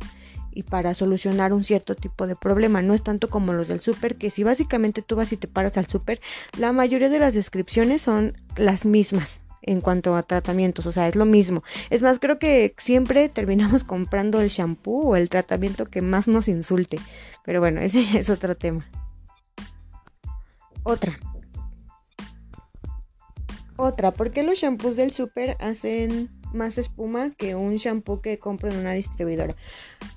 y 0.55 0.63
para 0.63 0.95
solucionar 0.95 1.53
un 1.53 1.65
cierto 1.65 1.95
tipo 1.95 2.27
de 2.27 2.37
problema. 2.37 2.83
No 2.83 2.95
es 2.95 3.03
tanto 3.03 3.29
como 3.29 3.53
los 3.53 3.69
del 3.69 3.81
súper, 3.81 4.17
que 4.17 4.31
si 4.31 4.45
básicamente 4.45 5.03
tú 5.03 5.17
vas 5.17 5.33
y 5.33 5.37
te 5.37 5.49
paras 5.49 5.77
al 5.77 5.87
súper, 5.87 6.21
la 6.59 6.73
mayoría 6.73 7.09
de 7.09 7.19
las 7.19 7.35
descripciones 7.35 8.03
son 8.03 8.35
las 8.57 8.87
mismas 8.87 9.41
en 9.63 9.81
cuanto 9.81 10.17
a 10.17 10.25
tratamientos, 10.25 10.87
o 10.87 10.93
sea, 10.93 11.09
es 11.09 11.15
lo 11.15 11.25
mismo. 11.25 11.63
Es 11.89 12.03
más, 12.03 12.19
creo 12.19 12.39
que 12.39 12.75
siempre 12.79 13.29
terminamos 13.29 13.85
comprando 13.85 14.41
el 14.41 14.49
shampoo 14.49 15.11
o 15.11 15.17
el 15.17 15.29
tratamiento 15.31 15.87
que 15.87 16.03
más 16.03 16.29
nos 16.29 16.49
insulte. 16.49 16.99
Pero 17.45 17.61
bueno, 17.61 17.81
ese 17.81 18.19
es 18.19 18.29
otro 18.29 18.57
tema. 18.57 18.89
Otra. 20.83 21.19
Otra, 23.77 24.11
¿por 24.11 24.33
qué 24.33 24.43
los 24.43 24.59
shampoos 24.59 24.97
del 24.97 25.13
súper 25.13 25.57
hacen 25.61 26.31
más 26.55 26.79
espuma 26.79 27.31
que 27.31 27.55
un 27.55 27.77
shampoo 27.77 28.21
que 28.21 28.39
compro 28.39 28.71
en 28.71 28.79
una 28.79 28.93
distribuidora. 28.93 29.57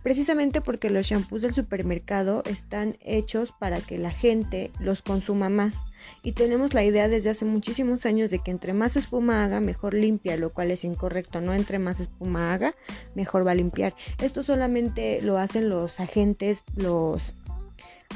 Precisamente 0.03 0.61
porque 0.61 0.89
los 0.89 1.07
shampoos 1.07 1.41
del 1.41 1.53
supermercado 1.53 2.43
están 2.45 2.97
hechos 3.01 3.53
para 3.59 3.79
que 3.79 3.97
la 3.97 4.11
gente 4.11 4.71
los 4.79 5.01
consuma 5.01 5.49
más. 5.49 5.83
Y 6.21 6.33
tenemos 6.33 6.73
la 6.73 6.83
idea 6.83 7.07
desde 7.07 7.29
hace 7.29 7.45
muchísimos 7.45 8.05
años 8.05 8.29
de 8.29 8.39
que 8.39 8.51
entre 8.51 8.73
más 8.73 8.95
espuma 8.95 9.43
haga, 9.43 9.59
mejor 9.59 9.93
limpia, 9.93 10.37
lo 10.37 10.53
cual 10.53 10.71
es 10.71 10.83
incorrecto. 10.83 11.41
No 11.41 11.53
entre 11.53 11.79
más 11.79 11.99
espuma 11.99 12.53
haga, 12.53 12.75
mejor 13.15 13.45
va 13.45 13.51
a 13.51 13.55
limpiar. 13.55 13.95
Esto 14.21 14.43
solamente 14.43 15.21
lo 15.21 15.37
hacen 15.37 15.69
los 15.69 15.99
agentes, 15.99 16.63
los, 16.75 17.33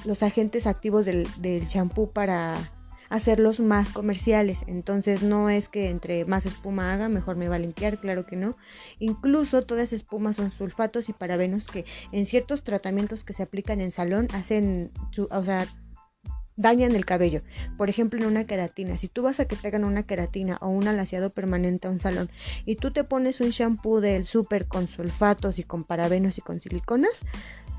los 0.06 0.24
agentes 0.24 0.68
activos 0.68 1.06
del, 1.06 1.28
del 1.42 1.68
champú 1.68 2.12
para 2.12 2.58
hacerlos 3.10 3.60
más 3.60 3.92
comerciales. 3.92 4.64
Entonces 4.68 5.22
no 5.22 5.50
es 5.50 5.70
que 5.70 5.90
entre 5.90 6.26
más 6.26 6.46
espuma 6.46 6.94
haga, 6.94 7.10
mejor 7.10 7.36
me 7.36 7.50
va 7.50 7.56
a 7.56 7.60
limpiar, 7.60 7.98
claro 7.98 8.26
que 8.26 8.36
no. 8.36 8.56
Incluso 9.00 9.64
todas 9.64 9.94
espumas 9.94 10.38
son 10.38 10.52
sulfatos 10.52 11.10
y 11.10 11.14
parabenos 11.14 11.68
que 11.68 11.86
en 12.12 12.26
ciertos 12.26 12.64
tratamientos 12.64 13.24
que 13.24 13.34
se 13.34 13.44
aplican 13.44 13.82
en 13.82 13.92
salón 13.92 14.28
hacen, 14.34 14.92
o 15.30 15.44
sea, 15.44 15.68
dañan 16.60 16.96
el 16.96 17.06
cabello. 17.06 17.42
Por 17.78 17.90
ejemplo, 17.90 18.20
en 18.20 18.26
una 18.26 18.46
queratina. 18.46 18.98
Si 18.98 19.08
tú 19.08 19.24
vas 19.24 19.40
a 19.40 19.46
que 19.46 19.56
te 19.56 19.68
hagan 19.70 19.86
una 19.86 20.04
queratina 20.04 20.58
o 20.62 20.68
un 20.68 20.88
alaciado 20.88 21.30
permanente 21.32 21.88
a 21.88 21.92
un 21.92 22.00
salón 22.00 22.30
y 22.66 22.76
tú 22.76 22.92
te 22.92 23.06
pones 23.06 23.40
un 23.40 23.52
shampoo 23.52 24.02
del 24.02 24.26
súper 24.26 24.68
con 24.68 24.88
sulfatos 24.88 25.58
y 25.58 25.64
con 25.64 25.86
parabenos 25.86 26.38
y 26.38 26.42
con 26.42 26.62
siliconas, 26.62 27.26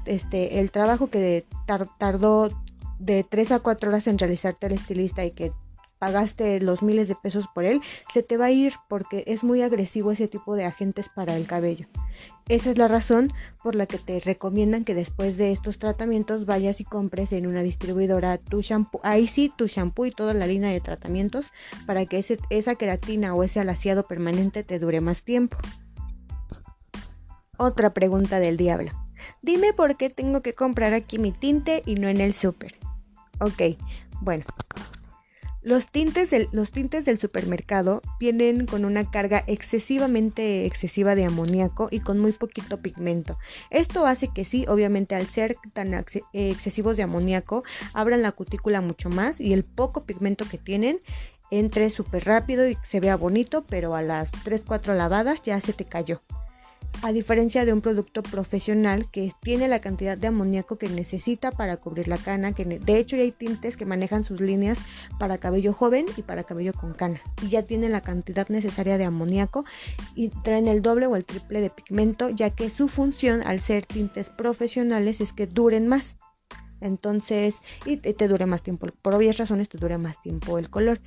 este, 0.06 0.60
el 0.60 0.70
trabajo 0.70 1.10
que 1.10 1.46
tardó 1.98 2.50
de 3.00 3.24
3 3.24 3.52
a 3.52 3.58
4 3.60 3.90
horas 3.90 4.06
en 4.06 4.18
realizarte 4.18 4.66
el 4.66 4.74
estilista 4.74 5.24
y 5.24 5.32
que 5.32 5.52
pagaste 5.98 6.60
los 6.60 6.82
miles 6.82 7.08
de 7.08 7.14
pesos 7.14 7.44
por 7.54 7.64
él, 7.64 7.82
se 8.12 8.22
te 8.22 8.38
va 8.38 8.46
a 8.46 8.50
ir 8.50 8.72
porque 8.88 9.22
es 9.26 9.44
muy 9.44 9.60
agresivo 9.60 10.10
ese 10.10 10.28
tipo 10.28 10.56
de 10.56 10.64
agentes 10.64 11.10
para 11.14 11.36
el 11.36 11.46
cabello. 11.46 11.86
Esa 12.48 12.70
es 12.70 12.78
la 12.78 12.88
razón 12.88 13.32
por 13.62 13.74
la 13.74 13.84
que 13.86 13.98
te 13.98 14.18
recomiendan 14.18 14.84
que 14.84 14.94
después 14.94 15.36
de 15.36 15.52
estos 15.52 15.78
tratamientos 15.78 16.46
vayas 16.46 16.80
y 16.80 16.84
compres 16.84 17.32
en 17.32 17.46
una 17.46 17.62
distribuidora 17.62 18.38
tu 18.38 18.62
shampoo, 18.62 19.00
ahí 19.04 19.26
sí 19.26 19.52
tu 19.54 19.66
shampoo 19.66 20.06
y 20.06 20.10
toda 20.10 20.32
la 20.32 20.46
línea 20.46 20.70
de 20.70 20.80
tratamientos 20.80 21.52
para 21.86 22.06
que 22.06 22.18
ese, 22.18 22.38
esa 22.48 22.76
queratina 22.76 23.34
o 23.34 23.44
ese 23.44 23.60
alaciado 23.60 24.04
permanente 24.04 24.64
te 24.64 24.78
dure 24.78 25.02
más 25.02 25.22
tiempo. 25.22 25.58
Otra 27.58 27.92
pregunta 27.92 28.40
del 28.40 28.56
diablo. 28.56 28.90
Dime 29.42 29.74
por 29.74 29.98
qué 29.98 30.08
tengo 30.08 30.40
que 30.40 30.54
comprar 30.54 30.94
aquí 30.94 31.18
mi 31.18 31.30
tinte 31.30 31.82
y 31.84 31.96
no 31.96 32.08
en 32.08 32.22
el 32.22 32.32
súper. 32.32 32.74
Ok, 33.40 33.76
bueno. 34.20 34.44
Los 35.62 35.90
tintes, 35.90 36.30
del, 36.30 36.48
los 36.52 36.70
tintes 36.70 37.04
del 37.04 37.18
supermercado 37.18 38.00
vienen 38.18 38.64
con 38.64 38.86
una 38.86 39.10
carga 39.10 39.44
excesivamente 39.46 40.64
excesiva 40.64 41.14
de 41.14 41.26
amoníaco 41.26 41.88
y 41.90 42.00
con 42.00 42.18
muy 42.18 42.32
poquito 42.32 42.80
pigmento. 42.80 43.36
Esto 43.68 44.06
hace 44.06 44.28
que 44.28 44.46
sí, 44.46 44.64
obviamente 44.68 45.14
al 45.14 45.26
ser 45.26 45.56
tan 45.74 45.92
excesivos 46.32 46.96
de 46.96 47.02
amoníaco, 47.02 47.62
abran 47.92 48.22
la 48.22 48.32
cutícula 48.32 48.80
mucho 48.80 49.10
más 49.10 49.38
y 49.38 49.52
el 49.52 49.64
poco 49.64 50.04
pigmento 50.04 50.46
que 50.48 50.56
tienen 50.56 51.00
entre 51.50 51.90
súper 51.90 52.24
rápido 52.24 52.66
y 52.66 52.78
se 52.82 53.00
vea 53.00 53.16
bonito, 53.16 53.66
pero 53.66 53.94
a 53.94 54.02
las 54.02 54.32
3-4 54.32 54.94
lavadas 54.94 55.42
ya 55.42 55.60
se 55.60 55.74
te 55.74 55.84
cayó 55.84 56.22
a 57.02 57.12
diferencia 57.12 57.64
de 57.64 57.72
un 57.72 57.80
producto 57.80 58.22
profesional 58.22 59.10
que 59.10 59.32
tiene 59.40 59.68
la 59.68 59.80
cantidad 59.80 60.18
de 60.18 60.26
amoníaco 60.26 60.76
que 60.76 60.88
necesita 60.88 61.50
para 61.50 61.78
cubrir 61.78 62.08
la 62.08 62.18
cana, 62.18 62.52
que 62.52 62.64
de 62.64 62.98
hecho 62.98 63.16
ya 63.16 63.22
hay 63.22 63.32
tintes 63.32 63.76
que 63.76 63.86
manejan 63.86 64.24
sus 64.24 64.40
líneas 64.40 64.78
para 65.18 65.38
cabello 65.38 65.72
joven 65.72 66.06
y 66.16 66.22
para 66.22 66.44
cabello 66.44 66.72
con 66.72 66.92
cana 66.92 67.20
y 67.42 67.48
ya 67.48 67.62
tienen 67.62 67.92
la 67.92 68.02
cantidad 68.02 68.48
necesaria 68.48 68.98
de 68.98 69.04
amoníaco 69.04 69.64
y 70.14 70.28
traen 70.28 70.68
el 70.68 70.82
doble 70.82 71.06
o 71.06 71.16
el 71.16 71.24
triple 71.24 71.60
de 71.60 71.70
pigmento 71.70 72.28
ya 72.28 72.50
que 72.50 72.70
su 72.70 72.88
función 72.88 73.42
al 73.42 73.60
ser 73.60 73.86
tintes 73.86 74.28
profesionales 74.28 75.20
es 75.20 75.32
que 75.32 75.46
duren 75.46 75.88
más. 75.88 76.16
Entonces, 76.80 77.60
y 77.84 77.98
te 77.98 78.26
dure 78.26 78.46
más 78.46 78.62
tiempo, 78.62 78.86
por 79.02 79.14
obvias 79.14 79.36
razones 79.36 79.68
te 79.68 79.76
dura 79.76 79.98
más 79.98 80.20
tiempo 80.22 80.58
el 80.58 80.70
color. 80.70 80.98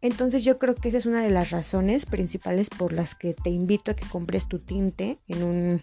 Entonces 0.00 0.44
yo 0.44 0.58
creo 0.58 0.74
que 0.74 0.88
esa 0.88 0.98
es 0.98 1.06
una 1.06 1.22
de 1.22 1.30
las 1.30 1.50
razones 1.50 2.06
principales 2.06 2.70
por 2.70 2.92
las 2.92 3.14
que 3.14 3.34
te 3.34 3.50
invito 3.50 3.90
a 3.90 3.94
que 3.94 4.06
compres 4.06 4.48
tu 4.48 4.60
tinte 4.60 5.18
en, 5.26 5.42
un, 5.42 5.82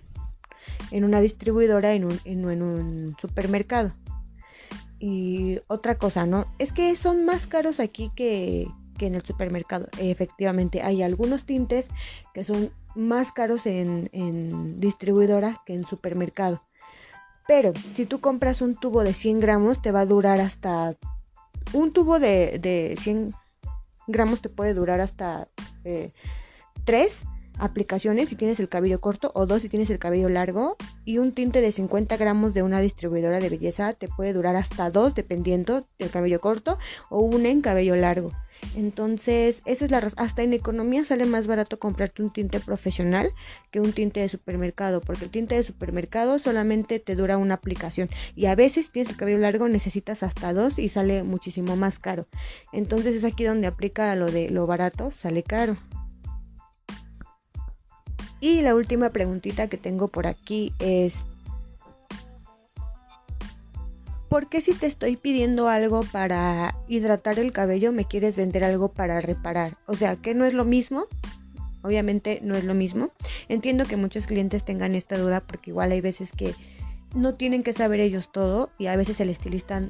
en 0.91 1.03
una 1.03 1.19
distribuidora, 1.19 1.93
en 1.93 2.05
un, 2.05 2.19
en, 2.23 2.45
un 2.45 3.15
supermercado. 3.19 3.91
Y 4.99 5.59
otra 5.67 5.97
cosa, 5.97 6.25
¿no? 6.25 6.47
Es 6.59 6.71
que 6.71 6.95
son 6.95 7.25
más 7.25 7.45
caros 7.45 7.81
aquí 7.81 8.09
que, 8.15 8.67
que 8.97 9.07
en 9.07 9.15
el 9.15 9.25
supermercado. 9.25 9.89
Efectivamente, 9.99 10.81
hay 10.81 11.03
algunos 11.03 11.45
tintes 11.45 11.87
que 12.33 12.45
son 12.45 12.71
más 12.95 13.33
caros 13.33 13.65
en, 13.65 14.09
en, 14.13 14.79
distribuidora 14.79 15.61
que 15.65 15.73
en 15.73 15.85
supermercado. 15.85 16.63
Pero 17.47 17.73
si 17.93 18.05
tú 18.05 18.21
compras 18.21 18.61
un 18.61 18.75
tubo 18.75 19.03
de 19.03 19.13
100 19.13 19.41
gramos, 19.41 19.81
te 19.81 19.91
va 19.91 20.01
a 20.01 20.05
durar 20.05 20.39
hasta... 20.39 20.95
Un 21.73 21.91
tubo 21.91 22.19
de, 22.19 22.59
de 22.59 22.95
100 22.97 23.35
gramos 24.07 24.41
te 24.41 24.49
puede 24.49 24.73
durar 24.73 25.01
hasta 25.01 25.47
eh, 25.83 26.11
tres 26.83 27.23
aplicaciones 27.57 28.29
si 28.29 28.35
tienes 28.35 28.59
el 28.59 28.69
cabello 28.69 28.99
corto 28.99 29.31
o 29.33 29.45
dos 29.45 29.61
si 29.61 29.69
tienes 29.69 29.89
el 29.89 29.99
cabello 29.99 30.29
largo 30.29 30.75
y 31.05 31.19
un 31.19 31.31
tinte 31.31 31.61
de 31.61 31.71
50 31.71 32.17
gramos 32.17 32.53
de 32.53 32.63
una 32.63 32.81
distribuidora 32.81 33.39
de 33.39 33.49
belleza 33.49 33.93
te 33.93 34.07
puede 34.07 34.33
durar 34.33 34.55
hasta 34.55 34.89
dos 34.89 35.15
dependiendo 35.15 35.85
del 35.97 36.11
cabello 36.11 36.41
corto 36.41 36.77
o 37.09 37.21
una 37.21 37.49
en 37.49 37.61
cabello 37.61 37.95
largo. 37.95 38.31
Entonces, 38.75 39.61
esa 39.65 39.85
es 39.85 39.91
la 39.91 39.99
razón. 39.99 40.19
Hasta 40.19 40.43
en 40.43 40.53
economía 40.53 41.05
sale 41.05 41.25
más 41.25 41.47
barato 41.47 41.79
comprarte 41.79 42.21
un 42.21 42.31
tinte 42.31 42.59
profesional 42.59 43.29
que 43.71 43.79
un 43.79 43.93
tinte 43.93 44.19
de 44.19 44.29
supermercado, 44.29 45.01
porque 45.01 45.25
el 45.25 45.31
tinte 45.31 45.55
de 45.55 45.63
supermercado 45.63 46.39
solamente 46.39 46.99
te 46.99 47.15
dura 47.15 47.37
una 47.37 47.55
aplicación 47.55 48.09
y 48.35 48.47
a 48.47 48.55
veces 48.55 48.89
tienes 48.91 49.11
el 49.11 49.17
cabello 49.17 49.39
largo, 49.39 49.67
necesitas 49.67 50.23
hasta 50.23 50.53
dos 50.53 50.79
y 50.79 50.89
sale 50.89 51.23
muchísimo 51.23 51.75
más 51.75 51.99
caro. 51.99 52.27
Entonces 52.73 53.15
es 53.15 53.23
aquí 53.23 53.43
donde 53.43 53.67
aplica 53.67 54.15
lo 54.15 54.31
de 54.31 54.49
lo 54.49 54.67
barato, 54.67 55.11
sale 55.11 55.43
caro. 55.43 55.77
Y 58.41 58.61
la 58.61 58.75
última 58.75 59.09
preguntita 59.11 59.67
que 59.69 59.77
tengo 59.77 60.09
por 60.09 60.27
aquí 60.27 60.73
es 60.79 61.25
¿por 64.29 64.49
qué 64.49 64.61
si 64.61 64.73
te 64.73 64.85
estoy 64.85 65.15
pidiendo 65.17 65.69
algo 65.69 66.03
para 66.03 66.75
hidratar 66.87 67.39
el 67.39 67.51
cabello 67.51 67.91
me 67.91 68.05
quieres 68.05 68.35
vender 68.35 68.63
algo 68.63 68.89
para 68.89 69.21
reparar? 69.21 69.77
O 69.85 69.95
sea, 69.95 70.15
que 70.15 70.33
no 70.33 70.45
es 70.45 70.53
lo 70.53 70.65
mismo. 70.65 71.05
Obviamente 71.81 72.39
no 72.41 72.55
es 72.55 72.63
lo 72.63 72.73
mismo. 72.73 73.11
Entiendo 73.47 73.85
que 73.85 73.95
muchos 73.95 74.25
clientes 74.25 74.65
tengan 74.65 74.95
esta 74.95 75.17
duda 75.17 75.41
porque 75.41 75.69
igual 75.69 75.91
hay 75.91 76.01
veces 76.01 76.31
que 76.31 76.55
no 77.13 77.35
tienen 77.35 77.63
que 77.63 77.73
saber 77.73 77.99
ellos 77.99 78.31
todo 78.31 78.71
y 78.79 78.87
a 78.87 78.95
veces 78.95 79.19
el 79.19 79.29
estilista 79.29 79.83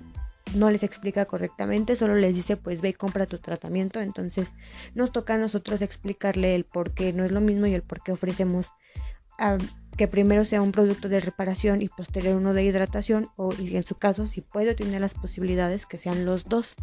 no 0.54 0.70
les 0.70 0.84
explica 0.84 1.26
correctamente, 1.26 1.96
solo 1.96 2.16
les 2.16 2.36
dice 2.36 2.56
pues 2.56 2.82
ve 2.82 2.90
y 2.90 2.94
compra 2.94 3.26
tu 3.26 3.40
tratamiento. 3.40 4.02
Entonces 4.02 4.54
nos 4.94 5.12
toca 5.12 5.36
a 5.36 5.38
nosotros 5.38 5.82
explicarle 5.82 6.56
el 6.56 6.66
por 6.66 6.94
qué 6.94 7.14
no 7.14 7.24
es 7.24 7.32
lo 7.32 7.42
mismo 7.42 7.66
y 7.66 7.74
el 7.74 7.82
por 7.82 8.04
qué 8.04 8.12
ofrecemos 8.12 8.72
que 9.98 10.08
primero 10.08 10.44
sea 10.46 10.62
un 10.62 10.72
producto 10.72 11.10
de 11.10 11.20
reparación 11.20 11.82
y 11.82 11.90
posterior 11.90 12.36
uno 12.36 12.54
de 12.54 12.64
hidratación 12.64 13.30
o 13.36 13.54
y 13.58 13.76
en 13.76 13.84
su 13.84 13.96
caso 13.96 14.28
si 14.28 14.42
puede 14.42 14.76
tener 14.76 15.02
las 15.02 15.14
posibilidades 15.14 15.86
que 15.86 15.98
sean 15.98 16.26
los 16.26 16.46
dos. 16.46 16.76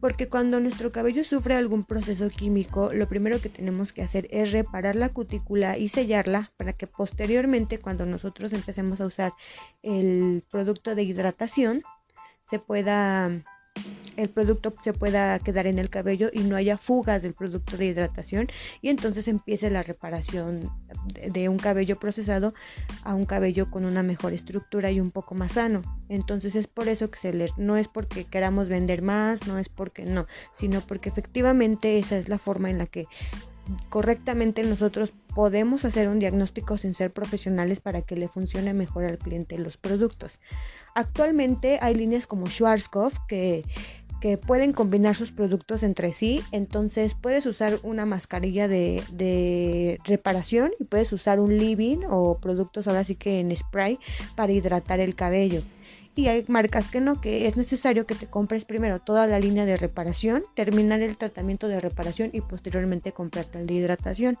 Porque 0.00 0.28
cuando 0.28 0.60
nuestro 0.60 0.92
cabello 0.92 1.24
sufre 1.24 1.54
algún 1.54 1.84
proceso 1.84 2.28
químico, 2.28 2.92
lo 2.92 3.08
primero 3.08 3.40
que 3.40 3.48
tenemos 3.48 3.94
que 3.94 4.02
hacer 4.02 4.28
es 4.30 4.52
reparar 4.52 4.96
la 4.96 5.08
cutícula 5.08 5.78
y 5.78 5.88
sellarla 5.88 6.52
para 6.58 6.74
que 6.74 6.86
posteriormente 6.86 7.78
cuando 7.78 8.04
nosotros 8.04 8.52
empecemos 8.52 9.00
a 9.00 9.06
usar 9.06 9.32
el 9.82 10.44
producto 10.50 10.94
de 10.94 11.04
hidratación 11.04 11.82
se 12.50 12.58
pueda 12.58 13.30
el 14.16 14.30
producto 14.30 14.72
se 14.82 14.92
pueda 14.92 15.38
quedar 15.38 15.66
en 15.66 15.78
el 15.78 15.90
cabello 15.90 16.30
y 16.32 16.40
no 16.40 16.56
haya 16.56 16.78
fugas 16.78 17.22
del 17.22 17.34
producto 17.34 17.76
de 17.76 17.86
hidratación 17.86 18.48
y 18.80 18.88
entonces 18.88 19.28
empiece 19.28 19.70
la 19.70 19.82
reparación 19.82 20.70
de 21.26 21.48
un 21.48 21.58
cabello 21.58 21.98
procesado 21.98 22.54
a 23.02 23.14
un 23.14 23.26
cabello 23.26 23.70
con 23.70 23.84
una 23.84 24.02
mejor 24.02 24.32
estructura 24.32 24.90
y 24.90 25.00
un 25.00 25.10
poco 25.10 25.34
más 25.34 25.52
sano. 25.52 25.82
Entonces 26.08 26.54
es 26.56 26.66
por 26.66 26.88
eso 26.88 27.10
que 27.10 27.18
se 27.18 27.32
le, 27.32 27.48
no 27.56 27.76
es 27.76 27.88
porque 27.88 28.24
queramos 28.24 28.68
vender 28.68 29.02
más, 29.02 29.46
no 29.46 29.58
es 29.58 29.68
porque 29.68 30.04
no, 30.04 30.26
sino 30.52 30.80
porque 30.80 31.08
efectivamente 31.08 31.98
esa 31.98 32.16
es 32.16 32.28
la 32.28 32.38
forma 32.38 32.70
en 32.70 32.78
la 32.78 32.86
que 32.86 33.06
correctamente 33.88 34.62
nosotros 34.62 35.14
podemos 35.34 35.84
hacer 35.84 36.08
un 36.08 36.18
diagnóstico 36.18 36.76
sin 36.76 36.94
ser 36.94 37.10
profesionales 37.10 37.80
para 37.80 38.02
que 38.02 38.16
le 38.16 38.28
funcione 38.28 38.74
mejor 38.74 39.04
al 39.04 39.18
cliente 39.18 39.58
los 39.58 39.76
productos. 39.76 40.38
Actualmente 40.94 41.78
hay 41.82 41.94
líneas 41.94 42.26
como 42.26 42.46
Schwarzkopf 42.46 43.18
que, 43.26 43.64
que 44.20 44.38
pueden 44.38 44.72
combinar 44.72 45.14
sus 45.14 45.32
productos 45.32 45.82
entre 45.82 46.12
sí, 46.12 46.42
entonces 46.52 47.14
puedes 47.14 47.46
usar 47.46 47.78
una 47.82 48.06
mascarilla 48.06 48.68
de, 48.68 49.02
de 49.12 49.98
reparación 50.04 50.72
y 50.78 50.84
puedes 50.84 51.12
usar 51.12 51.40
un 51.40 51.56
living 51.56 51.98
o 52.08 52.38
productos 52.38 52.86
ahora 52.86 53.04
sí 53.04 53.16
que 53.16 53.40
en 53.40 53.54
spray 53.54 53.98
para 54.36 54.52
hidratar 54.52 55.00
el 55.00 55.14
cabello 55.14 55.62
y 56.16 56.28
hay 56.28 56.44
marcas 56.48 56.90
que 56.90 57.00
no, 57.00 57.20
que 57.20 57.46
es 57.46 57.56
necesario 57.56 58.06
que 58.06 58.14
te 58.14 58.26
compres 58.26 58.64
primero 58.64 59.00
toda 59.00 59.26
la 59.26 59.40
línea 59.40 59.64
de 59.64 59.76
reparación, 59.76 60.44
terminar 60.54 61.02
el 61.02 61.16
tratamiento 61.16 61.66
de 61.68 61.80
reparación 61.80 62.30
y 62.32 62.40
posteriormente 62.40 63.12
comprarte 63.12 63.58
el 63.58 63.66
de 63.66 63.74
hidratación. 63.74 64.38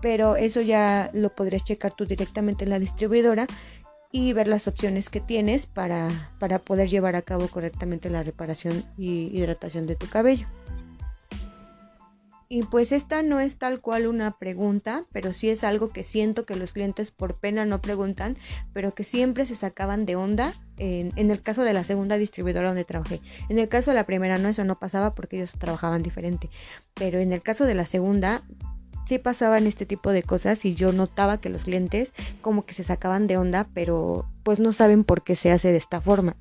pero 0.00 0.36
eso 0.36 0.60
ya 0.60 1.10
lo 1.12 1.34
podrías 1.34 1.64
checar 1.64 1.92
tú 1.92 2.04
directamente 2.06 2.62
en 2.62 2.70
la 2.70 2.78
distribuidora 2.78 3.48
y 4.10 4.32
ver 4.32 4.48
las 4.48 4.68
opciones 4.68 5.08
que 5.10 5.20
tienes 5.20 5.66
para, 5.66 6.08
para 6.38 6.58
poder 6.58 6.88
llevar 6.88 7.16
a 7.16 7.22
cabo 7.22 7.48
correctamente 7.48 8.10
la 8.10 8.22
reparación 8.22 8.84
y 8.96 9.30
hidratación 9.36 9.86
de 9.86 9.96
tu 9.96 10.06
cabello. 10.08 10.46
Y 12.50 12.62
pues 12.62 12.92
esta 12.92 13.22
no 13.22 13.40
es 13.40 13.58
tal 13.58 13.80
cual 13.82 14.06
una 14.06 14.38
pregunta, 14.38 15.04
pero 15.12 15.34
sí 15.34 15.50
es 15.50 15.64
algo 15.64 15.90
que 15.90 16.02
siento 16.02 16.46
que 16.46 16.56
los 16.56 16.72
clientes 16.72 17.10
por 17.10 17.38
pena 17.38 17.66
no 17.66 17.82
preguntan, 17.82 18.38
pero 18.72 18.92
que 18.92 19.04
siempre 19.04 19.44
se 19.44 19.54
sacaban 19.54 20.06
de 20.06 20.16
onda 20.16 20.54
en, 20.78 21.12
en, 21.16 21.30
el 21.30 21.42
caso 21.42 21.62
de 21.62 21.74
la 21.74 21.84
segunda 21.84 22.16
distribuidora 22.16 22.68
donde 22.68 22.86
trabajé. 22.86 23.20
En 23.50 23.58
el 23.58 23.68
caso 23.68 23.90
de 23.90 23.96
la 23.96 24.04
primera 24.04 24.38
no, 24.38 24.48
eso 24.48 24.64
no 24.64 24.78
pasaba 24.78 25.14
porque 25.14 25.36
ellos 25.36 25.52
trabajaban 25.58 26.02
diferente, 26.02 26.48
pero 26.94 27.20
en 27.20 27.34
el 27.34 27.42
caso 27.42 27.66
de 27.66 27.74
la 27.74 27.84
segunda 27.84 28.42
sí 29.08 29.18
pasaban 29.18 29.66
este 29.66 29.86
tipo 29.86 30.10
de 30.10 30.22
cosas 30.22 30.64
y 30.66 30.74
yo 30.74 30.92
notaba 30.92 31.38
que 31.38 31.48
los 31.48 31.64
clientes 31.64 32.12
como 32.42 32.66
que 32.66 32.74
se 32.74 32.84
sacaban 32.84 33.26
de 33.26 33.38
onda, 33.38 33.66
pero 33.72 34.26
pues 34.42 34.60
no 34.60 34.74
saben 34.74 35.02
por 35.02 35.22
qué 35.22 35.34
se 35.34 35.50
hace 35.50 35.72
de 35.72 35.78
esta 35.78 36.02
forma. 36.02 36.36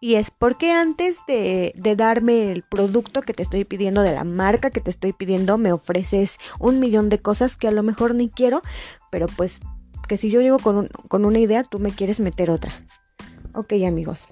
Y 0.00 0.16
es 0.16 0.32
porque 0.32 0.72
antes 0.72 1.18
de, 1.28 1.72
darme 1.96 2.50
el 2.50 2.64
producto 2.64 3.22
que 3.22 3.34
te 3.34 3.44
estoy 3.44 3.64
pidiendo, 3.64 4.02
de 4.02 4.12
la 4.12 4.24
marca 4.24 4.70
que 4.70 4.80
te 4.80 4.90
estoy 4.90 5.12
pidiendo, 5.12 5.58
me 5.58 5.72
ofreces 5.72 6.38
un 6.58 6.80
millón 6.80 7.08
de 7.08 7.20
cosas 7.20 7.56
que 7.56 7.68
a 7.68 7.70
lo 7.70 7.84
mejor 7.84 8.16
ni 8.16 8.28
quiero, 8.28 8.62
pero 9.12 9.28
pues 9.28 9.60
que 10.08 10.16
si 10.16 10.28
yo 10.28 10.40
llego 10.40 10.58
con, 10.58 10.88
con 11.06 11.24
una 11.24 11.38
idea, 11.38 11.62
tú 11.62 11.78
me 11.78 11.92
quieres 11.92 12.18
meter 12.18 12.50
otra. 12.50 12.84
Ok 13.54 13.74
amigos. 13.86 14.26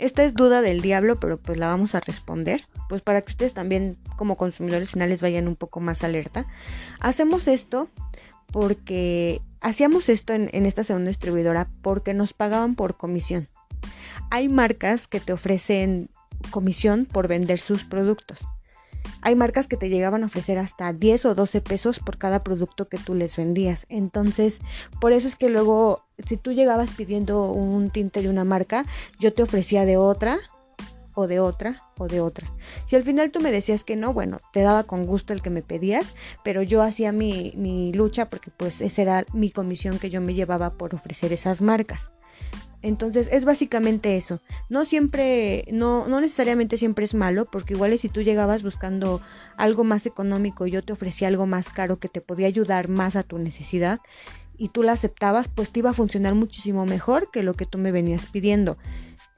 Esta 0.00 0.24
es 0.24 0.32
duda 0.32 0.62
del 0.62 0.80
diablo, 0.80 1.20
pero 1.20 1.36
pues 1.38 1.58
la 1.58 1.66
vamos 1.66 1.94
a 1.94 2.00
responder 2.00 2.66
pues 2.88 3.02
para 3.02 3.20
que 3.20 3.30
ustedes 3.30 3.52
también 3.52 3.98
como 4.16 4.36
consumidores 4.36 4.92
finales 4.92 5.20
vayan 5.20 5.46
un 5.46 5.56
poco 5.56 5.78
más 5.78 6.02
alerta. 6.02 6.46
Hacemos 7.00 7.46
esto 7.46 7.90
porque 8.50 9.42
hacíamos 9.60 10.08
esto 10.08 10.32
en, 10.32 10.48
esta 10.64 10.84
segunda 10.84 11.08
distribuidora 11.08 11.68
porque 11.82 12.14
nos 12.14 12.32
pagaban 12.32 12.76
por 12.76 12.96
comisión. 12.96 13.48
Hay 14.30 14.48
marcas 14.48 15.06
que 15.06 15.20
te 15.20 15.34
ofrecen 15.34 16.08
comisión 16.50 17.04
por 17.04 17.28
vender 17.28 17.58
sus 17.58 17.84
productos. 17.84 18.48
Hay 19.22 19.34
marcas 19.34 19.66
que 19.66 19.76
te 19.76 19.88
llegaban 19.88 20.22
a 20.22 20.26
ofrecer 20.26 20.58
hasta 20.58 20.92
10 20.92 21.26
o 21.26 21.34
12 21.34 21.60
pesos 21.60 22.00
por 22.00 22.16
cada 22.16 22.42
producto 22.42 22.88
que 22.88 22.98
tú 22.98 23.14
les 23.14 23.36
vendías. 23.36 23.86
Entonces, 23.88 24.60
por 25.00 25.12
eso 25.12 25.28
es 25.28 25.36
que 25.36 25.48
luego, 25.48 26.04
si 26.26 26.36
tú 26.36 26.52
llegabas 26.52 26.92
pidiendo 26.92 27.50
un 27.50 27.90
tinte 27.90 28.22
de 28.22 28.28
una 28.28 28.44
marca, 28.44 28.84
yo 29.18 29.32
te 29.32 29.42
ofrecía 29.42 29.84
de 29.84 29.96
otra 29.96 30.38
o 31.14 31.26
de 31.26 31.40
otra 31.40 31.82
o 31.98 32.06
de 32.08 32.20
otra. 32.20 32.50
Si 32.86 32.96
al 32.96 33.04
final 33.04 33.30
tú 33.30 33.40
me 33.40 33.52
decías 33.52 33.84
que 33.84 33.96
no, 33.96 34.12
bueno, 34.12 34.38
te 34.52 34.60
daba 34.60 34.84
con 34.84 35.06
gusto 35.06 35.32
el 35.32 35.42
que 35.42 35.50
me 35.50 35.62
pedías, 35.62 36.14
pero 36.44 36.62
yo 36.62 36.82
hacía 36.82 37.12
mi, 37.12 37.92
lucha 37.92 38.28
porque 38.28 38.50
pues 38.50 38.80
esa 38.80 39.02
era 39.02 39.26
mi 39.32 39.50
comisión 39.50 39.98
que 39.98 40.10
yo 40.10 40.20
me 40.20 40.34
llevaba 40.34 40.74
por 40.74 40.94
ofrecer 40.94 41.32
esas 41.32 41.62
marcas. 41.62 42.10
Entonces 42.82 43.28
es 43.30 43.44
básicamente 43.44 44.16
eso. 44.16 44.40
No 44.68 44.84
siempre, 44.84 45.64
no, 45.70 46.08
no 46.08 46.20
necesariamente 46.20 46.78
siempre 46.78 47.04
es 47.04 47.14
malo, 47.14 47.44
porque 47.44 47.74
igual 47.74 47.98
si 47.98 48.08
tú 48.08 48.22
llegabas 48.22 48.62
buscando 48.62 49.20
algo 49.56 49.84
más 49.84 50.06
económico 50.06 50.66
y 50.66 50.70
yo 50.70 50.82
te 50.82 50.92
ofrecía 50.92 51.28
algo 51.28 51.46
más 51.46 51.68
caro 51.68 51.98
que 51.98 52.08
te 52.08 52.20
podía 52.20 52.46
ayudar 52.46 52.88
más 52.88 53.16
a 53.16 53.22
tu 53.22 53.38
necesidad 53.38 54.00
y 54.60 54.68
tú 54.68 54.82
la 54.82 54.92
aceptabas, 54.92 55.48
pues 55.48 55.70
te 55.70 55.78
iba 55.80 55.88
a 55.88 55.94
funcionar 55.94 56.34
muchísimo 56.34 56.84
mejor 56.84 57.30
que 57.30 57.42
lo 57.42 57.54
que 57.54 57.64
tú 57.64 57.78
me 57.78 57.92
venías 57.92 58.26
pidiendo. 58.26 58.76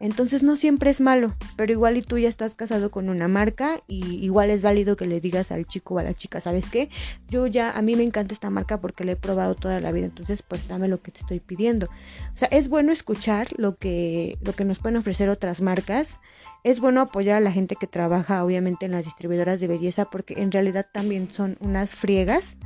Entonces 0.02 0.42
no 0.42 0.56
siempre 0.56 0.90
es 0.90 1.00
malo, 1.00 1.32
pero 1.54 1.70
igual 1.70 1.96
y 1.96 2.02
tú 2.02 2.18
ya 2.18 2.28
estás 2.28 2.56
casado 2.56 2.90
con 2.90 3.08
una 3.08 3.28
marca 3.28 3.80
y 3.86 4.16
igual 4.16 4.50
es 4.50 4.60
válido 4.60 4.96
que 4.96 5.06
le 5.06 5.20
digas 5.20 5.52
al 5.52 5.64
chico 5.64 5.94
o 5.94 5.98
a 6.00 6.02
la 6.02 6.12
chica, 6.12 6.40
¿sabes 6.40 6.68
qué? 6.70 6.90
Yo 7.28 7.46
ya, 7.46 7.70
a 7.70 7.82
mí 7.82 7.94
me 7.94 8.02
encanta 8.02 8.34
esta 8.34 8.50
marca 8.50 8.80
porque 8.80 9.04
la 9.04 9.12
he 9.12 9.16
probado 9.16 9.54
toda 9.54 9.78
la 9.80 9.92
vida, 9.92 10.06
entonces 10.06 10.42
pues 10.42 10.66
dame 10.66 10.88
lo 10.88 11.00
que 11.00 11.12
te 11.12 11.20
estoy 11.20 11.38
pidiendo. 11.38 11.86
O 11.86 12.36
sea, 12.36 12.48
es 12.48 12.68
bueno 12.68 12.90
escuchar 12.90 13.46
lo 13.56 13.76
que, 13.76 14.38
lo 14.42 14.54
que 14.54 14.64
nos 14.64 14.80
pueden 14.80 14.96
ofrecer 14.96 15.28
otras 15.28 15.60
marcas, 15.60 16.18
es 16.64 16.80
bueno 16.80 17.00
apoyar 17.00 17.36
a 17.36 17.40
la 17.40 17.52
gente 17.52 17.76
que 17.76 17.86
trabaja 17.86 18.44
obviamente 18.44 18.86
en 18.86 18.92
las 18.92 19.04
distribuidoras 19.04 19.60
de 19.60 19.68
belleza 19.68 20.10
porque 20.10 20.34
en 20.38 20.50
realidad 20.50 20.88
también 20.92 21.28
son 21.32 21.58
unas 21.60 21.94
friegas 21.94 22.56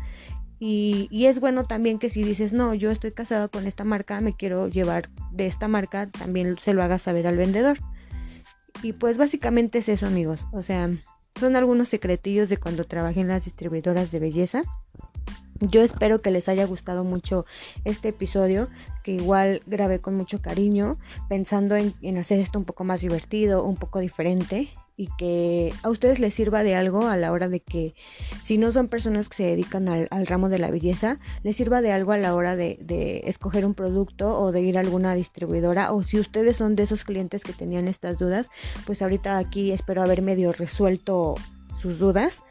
y, 0.59 1.27
es 1.27 1.41
bueno 1.41 1.65
también 1.65 1.99
que 1.99 2.09
si 2.09 2.23
dices, 2.23 2.53
no, 2.53 2.73
yo 2.73 2.91
estoy 2.91 3.13
casado 3.13 3.51
con 3.51 3.67
esta 3.67 3.85
marca, 3.85 4.21
me 4.21 4.35
quiero 4.35 4.69
llevar 4.69 5.11
de 5.33 5.47
esta 5.47 5.69
marca, 5.69 6.07
también 6.11 6.57
se 6.59 6.73
lo 6.73 6.83
hagas 6.83 7.03
saber 7.03 7.27
al 7.27 7.37
vendedor. 7.37 7.79
Y 8.83 8.93
pues 8.93 9.19
básicamente 9.19 9.79
es 9.79 9.89
eso 9.89 10.07
amigos. 10.07 10.47
O 10.53 10.63
sea, 10.63 10.91
son 11.39 11.57
algunos 11.57 11.89
secretillos 11.89 12.49
de 12.49 12.57
cuando 12.57 12.85
trabajé 12.85 13.21
en 13.21 13.29
las 13.29 13.45
distribuidoras 13.45 14.11
de 14.11 14.21
belleza. 14.21 14.63
Yo 15.61 15.83
espero 15.83 16.21
que 16.21 16.31
les 16.31 16.49
haya 16.49 16.67
gustado 16.67 17.05
mucho 17.05 17.47
este 17.85 18.09
episodio, 18.09 18.69
que 19.03 19.13
igual 19.13 19.63
grabé 19.67 20.01
con 20.01 20.15
mucho 20.15 20.41
cariño, 20.43 20.99
pensando 21.29 21.77
en, 21.77 21.95
en 22.03 22.19
hacer 22.19 22.41
esto 22.41 22.59
un 22.59 22.67
poco 22.67 22.85
más 22.85 23.01
divertido, 23.01 23.65
un 23.65 23.77
poco 23.77 24.01
diferente 24.01 24.71
y 24.97 25.09
que 25.19 25.73
a 25.83 25.91
ustedes 25.91 26.19
les 26.21 26.35
sirva 26.35 26.63
de 26.63 26.75
algo 26.75 27.07
a 27.07 27.17
la 27.17 27.33
hora 27.33 27.49
de 27.49 27.61
que, 27.61 27.95
si 28.43 28.57
no 28.57 28.73
son 28.73 28.89
personas 28.89 29.29
que 29.29 29.37
se 29.37 29.43
dedican 29.45 29.89
al, 29.89 30.27
ramo 30.27 30.49
de 30.49 30.59
la 30.59 30.71
belleza, 30.71 31.19
les 31.43 31.57
sirva 31.57 31.83
de 31.83 31.93
algo 31.93 32.13
a 32.13 32.19
la 32.19 32.35
hora 32.35 32.57
de, 32.57 32.79
de, 32.81 33.23
escoger 33.27 33.67
un 33.67 33.75
producto 33.75 34.39
o 34.39 34.53
de 34.53 34.63
ir 34.63 34.79
a 34.79 34.81
alguna 34.81 35.15
distribuidora. 35.15 35.93
O 35.93 36.03
si 36.03 36.19
ustedes 36.19 36.57
son 36.57 36.77
de 36.77 36.85
esos 36.85 37.05
clientes 37.05 37.45
que 37.45 37.53
tenían 37.53 37.89
estas 37.89 38.19
dudas, 38.19 38.51
pues 38.87 39.03
ahorita 39.03 39.37
aquí 39.39 39.71
espero 39.73 40.03
haber 40.03 40.23
medio 40.23 40.53
resuelto 40.53 41.35
sus 41.79 41.99
dudas. 41.99 42.43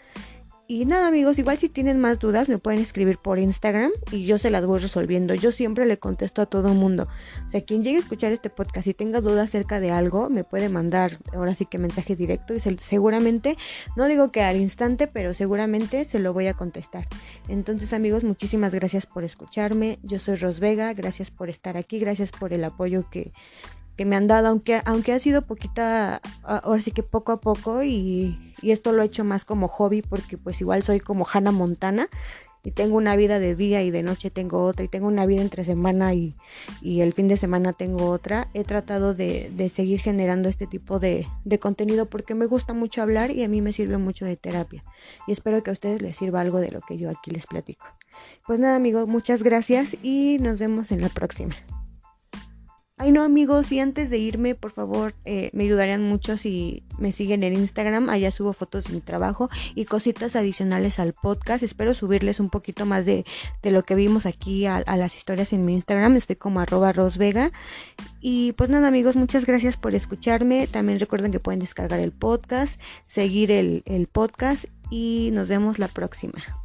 Y 0.67 0.85
nada 0.85 1.09
amigos, 1.09 1.37
igual 1.37 1.59
si 1.59 1.69
tienen 1.69 1.99
más 1.99 2.17
dudas 2.17 2.49
me 2.49 2.57
pueden 2.57 2.81
escribir 2.81 3.19
por 3.19 3.37
Instagram 3.37 3.91
y 4.11 4.25
yo 4.25 4.39
se 4.39 4.49
las 4.49 4.65
voy 4.65 4.79
resolviendo. 4.79 5.35
Yo 5.35 5.51
siempre 5.51 5.85
le 5.85 5.99
contesto 5.99 6.41
a 6.41 6.47
todo 6.47 6.73
mundo. 6.73 7.07
O 7.45 7.49
sea, 7.51 7.61
quien 7.61 7.83
llegue 7.83 7.97
a 7.97 7.99
escuchar 7.99 8.31
este 8.31 8.49
podcast 8.49 8.87
y 8.87 8.95
tenga 8.95 9.21
dudas 9.21 9.49
acerca 9.49 9.79
de 9.79 9.91
algo, 9.91 10.27
me 10.31 10.43
puede 10.43 10.69
mandar 10.69 11.19
ahora 11.33 11.53
sí 11.53 11.65
que 11.65 11.77
mensaje 11.77 12.15
directo 12.15 12.55
y 12.55 12.59
seguramente, 12.59 13.57
no 13.95 14.07
digo 14.07 14.31
que 14.31 14.41
al 14.41 14.55
instante, 14.55 15.05
pero 15.05 15.35
seguramente 15.35 16.03
se 16.05 16.17
lo 16.17 16.33
voy 16.33 16.47
a 16.47 16.55
contestar. 16.55 17.07
Entonces 17.47 17.93
amigos, 17.93 18.23
muchísimas 18.23 18.73
gracias 18.73 19.05
por 19.05 19.23
escucharme. 19.23 19.99
Yo 20.01 20.17
soy 20.17 20.33
Ros 20.33 20.59
Vega, 20.59 20.91
gracias 20.93 21.29
por 21.29 21.49
estar 21.51 21.77
aquí, 21.77 21.99
gracias 21.99 22.31
por 22.31 22.53
el 22.53 22.63
apoyo 22.63 23.07
que, 23.11 23.31
que 23.95 24.05
me 24.05 24.15
han 24.15 24.27
dado, 24.27 24.47
aunque, 24.47 24.81
aunque 24.85 25.13
ha 25.13 25.19
sido 25.19 25.43
poquita, 25.43 26.21
ahora 26.43 26.81
sí 26.81 26.91
que 26.91 27.03
poco 27.03 27.31
a 27.31 27.39
poco 27.39 27.83
y, 27.83 28.53
y, 28.61 28.71
esto 28.71 28.91
lo 28.91 29.01
he 29.01 29.05
hecho 29.05 29.23
más 29.23 29.45
como 29.45 29.67
hobby 29.67 30.01
porque 30.01 30.37
pues 30.37 30.59
igual 30.61 30.83
soy 30.83 30.99
como 30.99 31.25
Hannah 31.31 31.51
Montana 31.51 32.09
y 32.65 32.71
tengo 32.71 32.97
una 32.97 33.15
vida 33.15 33.39
de 33.39 33.55
día 33.55 33.83
y 33.83 33.91
de 33.91 34.01
noche 34.01 34.31
tengo 34.31 34.63
otra 34.63 34.83
y 34.83 34.87
tengo 34.87 35.07
una 35.07 35.25
vida 35.25 35.41
entre 35.41 35.63
semana 35.63 36.13
y, 36.15 36.35
y 36.81 37.01
el 37.01 37.13
fin 37.13 37.27
de 37.27 37.37
semana 37.37 37.73
tengo 37.73 38.09
otra. 38.09 38.47
He 38.53 38.63
tratado 38.63 39.13
de, 39.13 39.51
de 39.55 39.69
seguir 39.69 39.99
generando 39.99 40.49
este 40.49 40.65
tipo 40.65 40.99
de, 40.99 41.27
de, 41.43 41.59
contenido 41.59 42.07
porque 42.07 42.33
me 42.33 42.47
gusta 42.47 42.73
mucho 42.73 43.03
hablar 43.03 43.29
y 43.29 43.43
a 43.43 43.47
mí 43.47 43.61
me 43.61 43.71
sirve 43.71 43.97
mucho 43.97 44.25
de 44.25 44.35
terapia 44.35 44.83
y 45.27 45.31
espero 45.31 45.61
que 45.61 45.69
a 45.69 45.73
ustedes 45.73 46.01
les 46.01 46.17
sirva 46.17 46.41
algo 46.41 46.59
de 46.59 46.71
lo 46.71 46.81
que 46.81 46.97
yo 46.97 47.09
aquí 47.09 47.29
les 47.29 47.45
platico. 47.45 47.85
Pues 48.47 48.59
nada 48.59 48.75
amigos, 48.75 49.07
muchas 49.07 49.43
gracias 49.43 49.95
y 50.01 50.37
nos 50.41 50.59
vemos 50.59 50.91
en 50.91 51.01
la 51.01 51.09
próxima. 51.09 51.55
Ay 52.97 53.11
no 53.11 53.23
amigos, 53.23 53.73
y 53.73 53.81
antes 53.81 54.09
de 54.09 54.17
irme, 54.17 54.55
por 54.55 54.71
favor, 54.71 55.15
eh, 55.25 55.49
me 55.51 55.65
ayudarían 55.65 56.01
mucho 56.01 56.37
si 56.37 56.81
me 56.97 57.11
siguen 57.11 57.43
en 57.43 57.53
Instagram, 57.53 58.09
allá 58.09 58.31
subo 58.31 58.53
fotos 58.53 58.85
de 58.85 58.93
mi 58.93 59.01
trabajo 59.01 59.49
y 59.75 59.83
cositas 59.83 60.37
adicionales 60.37 60.97
al 60.97 61.11
podcast. 61.11 61.61
Espero 61.61 61.93
subirles 61.93 62.39
un 62.39 62.49
poquito 62.49 62.85
más 62.85 63.05
de, 63.05 63.25
de 63.61 63.71
lo 63.71 63.83
que 63.83 63.95
vimos 63.95 64.25
aquí 64.25 64.65
a, 64.65 64.81
las 64.95 65.17
historias 65.17 65.51
en 65.51 65.65
mi 65.65 65.73
Instagram, 65.73 66.15
estoy 66.15 66.37
como 66.37 66.61
arroba 66.61 66.93
rosvega. 66.93 67.51
Y 68.21 68.53
pues 68.53 68.69
nada 68.69 68.87
amigos, 68.87 69.17
muchas 69.17 69.45
gracias 69.45 69.75
por 69.75 69.93
escucharme. 69.93 70.65
También 70.67 70.97
recuerden 70.97 71.33
que 71.33 71.41
pueden 71.41 71.59
descargar 71.59 71.99
el 71.99 72.13
podcast, 72.13 72.79
seguir 73.03 73.51
el, 73.51 73.83
el 73.87 74.07
podcast 74.07 74.67
y 74.89 75.31
nos 75.33 75.49
vemos 75.49 75.79
la 75.79 75.89
próxima. 75.89 76.64